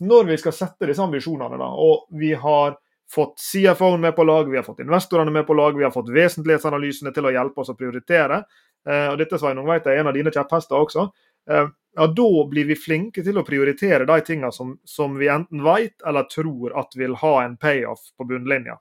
[0.01, 2.73] når vi skal sette disse ambisjonene, da, og vi har
[3.11, 6.09] fått CFO-en med på lag, vi har fått investorene med på lag, vi har fått
[6.15, 8.41] vesentlighetsanalysene til å hjelpe oss å prioritere.
[8.89, 11.07] Eh, og dette Sveinung, vet jeg er en av dine kjepphester også.
[11.49, 11.67] Eh,
[11.97, 16.05] ja, Da blir vi flinke til å prioritere de tingene som, som vi enten vet
[16.07, 18.77] eller tror at vil ha en payoff på bunnlinja.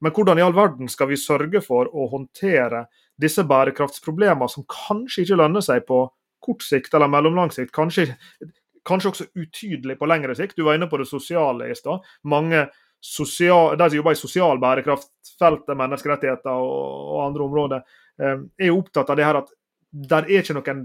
[0.00, 2.86] Men hvordan i all verden skal vi sørge for å håndtere
[3.20, 6.04] disse bærekraftsproblemene som kanskje ikke lønner seg på
[6.44, 8.10] kort sikt eller mellomlang sikt, kanskje,
[8.84, 10.58] kanskje også utydelig på lengre sikt.
[10.58, 12.04] Du var inne på det sosiale i stad.
[12.28, 12.66] Mange
[13.00, 19.10] sosial, de som jobber i sosial bærekraftfeltet, menneskerettigheter og, og andre områder, er jo opptatt
[19.10, 19.48] av det her at
[19.94, 20.84] der er ikke noen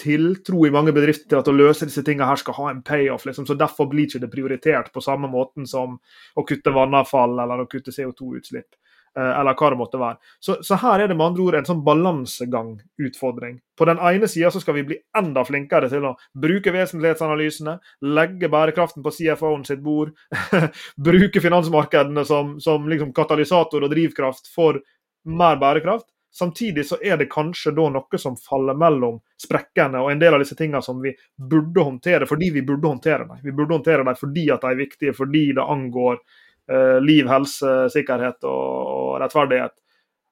[0.00, 3.26] tiltro i mange bedrifter til at å løse disse tingene her skal ha en payoff.
[3.28, 3.46] Liksom.
[3.46, 7.68] så Derfor blir ikke det prioritert på samme måten som å kutte vannavfall eller å
[7.70, 8.78] kutte CO2-utslipp.
[9.18, 10.20] Eh, eller hva det måtte være.
[10.38, 13.56] Så, så, her er det med andre ord en sånn balansegang-utfordring.
[13.74, 17.74] På den ene sida skal vi bli enda flinkere til å bruke vesentlighetsanalysene,
[18.06, 20.14] legge bærekraften på CFO-en sitt bord,
[21.10, 24.78] bruke finansmarkedene som, som liksom katalysator og drivkraft for
[25.26, 26.06] mer bærekraft.
[26.30, 30.44] Samtidig så er det kanskje da noe som faller mellom sprekkene, og en del av
[30.44, 33.40] disse tingene som vi burde håndtere fordi vi burde håndtere dem.
[33.42, 36.22] Vi burde håndtere dem fordi at de er viktige, fordi det angår
[36.70, 39.72] Eh, liv, helse, sikkerhet og, rettferdighet,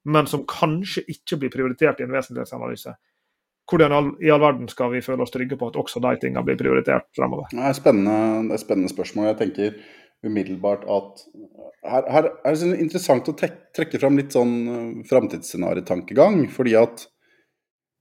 [0.07, 2.95] men som kanskje ikke blir prioritert i en vesentlighetsanalyse.
[3.69, 6.57] Hvordan i all verden skal vi føle oss trygge på at også de tingene blir
[6.61, 7.51] prioritert fremover?
[7.51, 9.33] Det er spennende, det er spennende spørsmål.
[9.33, 9.75] Jeg tenker
[10.27, 11.23] umiddelbart at
[11.89, 16.47] her, her er det interessant å trekke, fram litt sånn uh, framtidsscenariotankegang.
[16.53, 17.07] Fordi at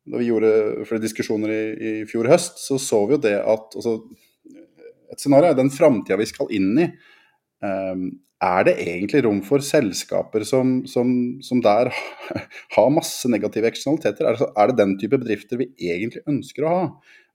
[0.08, 3.78] da vi gjorde flere diskusjoner i, i, fjor høst, så så vi jo det at
[3.78, 4.00] altså,
[5.08, 6.86] Et scenario er den framtida vi skal inn i.
[7.64, 8.10] Um,
[8.44, 11.08] er det egentlig rom for selskaper som, som,
[11.42, 11.90] som der
[12.76, 14.28] har masse negative eksternaliteter?
[14.28, 16.84] Er er det, den type bedrifter vi egentlig ønsker å ha?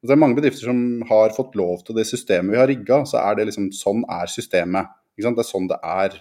[0.02, 3.20] Det er mange bedrifter som har fått lov til det systemet vi har rigga, så
[3.22, 4.90] er det liksom sånn er systemet.
[5.14, 6.16] Det er sånn det er.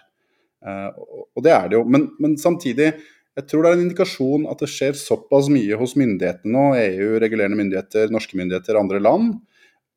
[0.62, 0.92] Uh,
[1.34, 1.86] og det er det jo.
[1.90, 2.92] Men, men, samtidig,
[3.40, 7.16] jeg tror det er en indikasjon at det skjer såpass mye hos myndighetene nå, EU,
[7.24, 9.40] regulerende myndigheter, norske myndigheter, andre land,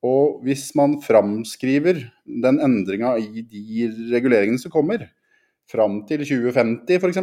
[0.04, 5.06] og hvis man framskriver den endringa i de reguleringene som kommer,
[5.70, 7.20] fram til 2050 f.eks.,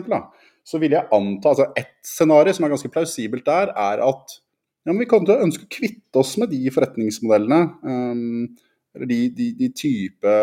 [0.66, 4.34] så vil jeg anta altså Et scenario som er ganske plausibelt der, er at
[4.86, 8.48] ja, men vi kommer til å ønske å kvitte oss med de forretningsmodellene, um,
[8.96, 10.34] eller de, de, de type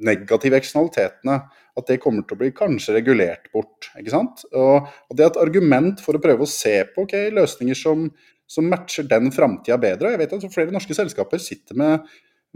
[0.00, 1.36] negative eksternalitetene,
[1.80, 3.88] at det kommer til å bli kanskje regulert bort.
[4.00, 4.42] ikke sant?
[4.56, 8.08] Og Det er et argument for å prøve å se på okay, løsninger som
[8.50, 10.14] som matcher den framtida bedre.
[10.14, 12.06] Jeg vet at flere norske selskaper sitter med,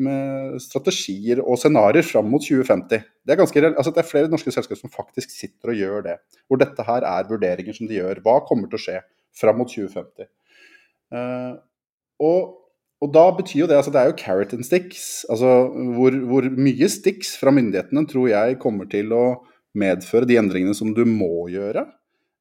[0.03, 3.05] med strategier og scenarioer fram mot 2050.
[3.23, 6.17] Det er, ganske, altså det er flere norske selskaper som faktisk sitter og gjør det.
[6.49, 8.25] Hvor dette her er vurderinger som de gjør.
[8.25, 8.99] Hva kommer til å skje
[9.39, 10.29] fram mot 2050?
[11.15, 11.51] Uh, eh,
[12.25, 12.55] og,
[13.03, 15.25] og, da betyr jo det altså Det er jo carrot and sticks.
[15.31, 15.51] Altså
[15.97, 19.25] hvor, hvor mye sticks fra myndighetene tror jeg kommer til å
[19.79, 21.87] medføre de endringene som du må gjøre.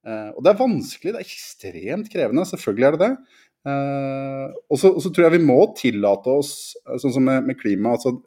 [0.04, 3.42] Uh, og det er vanskelig, det er ekstremt krevende, selvfølgelig er det det.
[3.64, 8.18] Uh, og, så, tror jeg vi må tillate oss, sånn som med, med klima altså,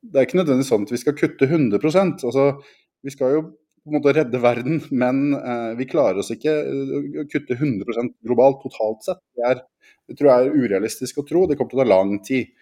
[0.00, 2.46] Det er ikke nødvendigvis sånn at vi skal kutte 100% altså,
[3.04, 3.42] Vi skal jo
[3.82, 8.60] på en måte redde verden, men eh, vi klarer oss ikke å kutte 100% globalt
[8.62, 9.22] totalt sett.
[9.34, 9.62] Det, er,
[10.06, 11.48] det, tror jeg er urealistisk å tro.
[11.50, 12.52] Det kommer til å ta lang tid.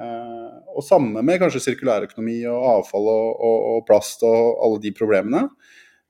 [0.00, 4.94] Eh, og samme med kanskje sirkulærøkonomi og avfall og, og, og, plast og alle de
[4.96, 5.44] problemene.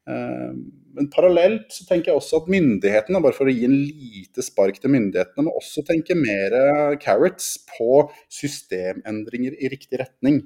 [0.06, 0.54] Eh,
[0.92, 4.78] men parallelt så tenker jeg også at myndighetene, bare for å gi en lite spark
[4.78, 6.54] til myndighetene, må også tenke mer
[7.02, 10.42] carrots på systemendringer i riktig retning.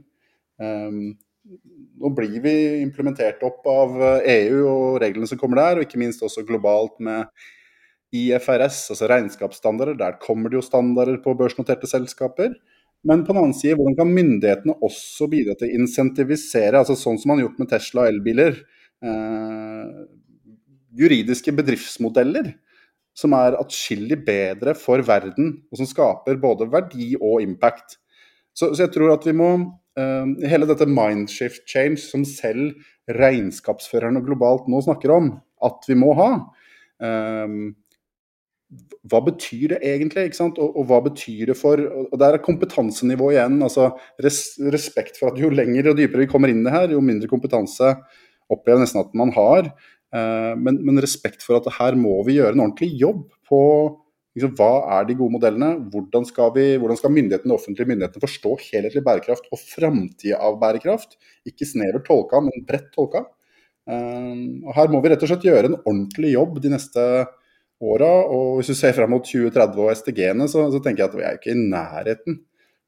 [0.62, 1.18] Um,
[1.96, 6.24] nå blir vi implementert opp av EU og reglene som kommer der, og ikke minst
[6.24, 7.30] også globalt med
[8.16, 9.96] IFRS, altså regnskapsstandarder.
[9.98, 12.54] Der kommer det jo standarder på børsnoterte selskaper.
[13.06, 17.18] Men på den annen side, hvordan kan myndighetene også bidra til å insentivisere, altså sånn
[17.20, 18.60] som man har gjort med Tesla og elbiler.
[19.04, 19.98] Eh,
[20.96, 22.54] juridiske bedriftsmodeller
[23.16, 27.98] som er atskillig bedre for verden, og som skaper både verdi og impact.
[28.56, 29.50] Så, så jeg tror at vi må
[29.96, 32.74] Hele dette mindshift change som selv
[33.16, 35.30] regnskapsførerne globalt nå snakker om
[35.64, 36.30] at vi må ha,
[37.00, 37.54] uh,
[39.06, 40.28] hva betyr det egentlig?
[40.42, 43.60] Og, og, hva betyr det for og Der er kompetansenivå igjen.
[43.62, 43.92] altså
[44.22, 47.04] res, Respekt for at jo lenger og dypere vi kommer inn i det her, jo
[47.04, 47.94] mindre kompetanse
[48.52, 49.70] opplever nesten at man har.
[50.14, 53.60] Eh, men, men, respekt for at her må vi gjøre en ordentlig jobb på
[54.36, 55.70] liksom, hva er de gode modellene?
[55.92, 61.16] Hvordan skal, vi, hvordan skal myndighetene, offentlige myndighetene forstå helhetlig bærekraft og framtida av bærekraft?
[61.48, 63.24] Ikke snevert tolka, men bredt tolka.
[63.86, 67.06] Um, og her må vi rett og slett gjøre en ordentlig jobb de neste
[67.80, 68.10] åra.
[68.32, 71.26] Og hvis du ser fram mot 2030 og SDG-ene, så, så, tenker jeg at vi
[71.26, 72.40] er ikke i nærheten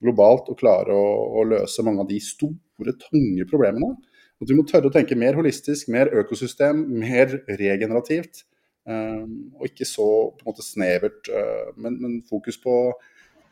[0.02, 1.06] globalt å klare å,
[1.40, 3.96] å løse mange av de store, tunge problemene.
[4.38, 8.44] At vi må tørre å tenke mer holistisk, mer økosystem, mer regenerativt.
[8.88, 12.74] Um, og ikke så på en måte snevert, uh, men, men, fokus på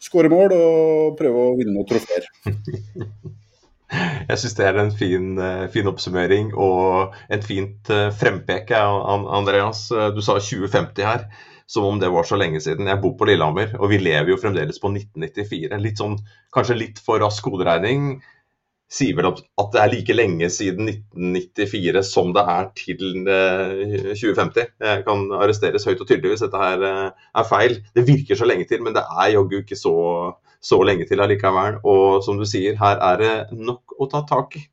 [0.00, 2.24] skåre mål og prøve å vinne noen trofeer.
[4.26, 8.80] Jeg syns det er en fin, eh, fin, oppsummering og en fint eh, frempeke,
[9.38, 9.84] Andreas.
[10.16, 11.22] Du sa 2050 her,
[11.70, 12.90] som om det var så lenge siden.
[12.90, 15.78] Jeg bor på Lillehammer, og vi lever jo fremdeles på 1994.
[15.84, 16.18] Litt sånn,
[16.56, 18.16] kanskje litt for rask hoderegning
[18.92, 24.60] sier vel at det er like lenge siden 1994 som det er til 2050.
[24.62, 27.80] Eh, Jeg kan arresteres høyt og tydelig hvis dette her eh, er feil.
[27.96, 29.96] Det virker så lenge til, men det er jaggu ikke så,
[30.62, 31.80] så lenge til allikevel.
[31.84, 34.64] Og som du sier, her er det nok å ta tak i.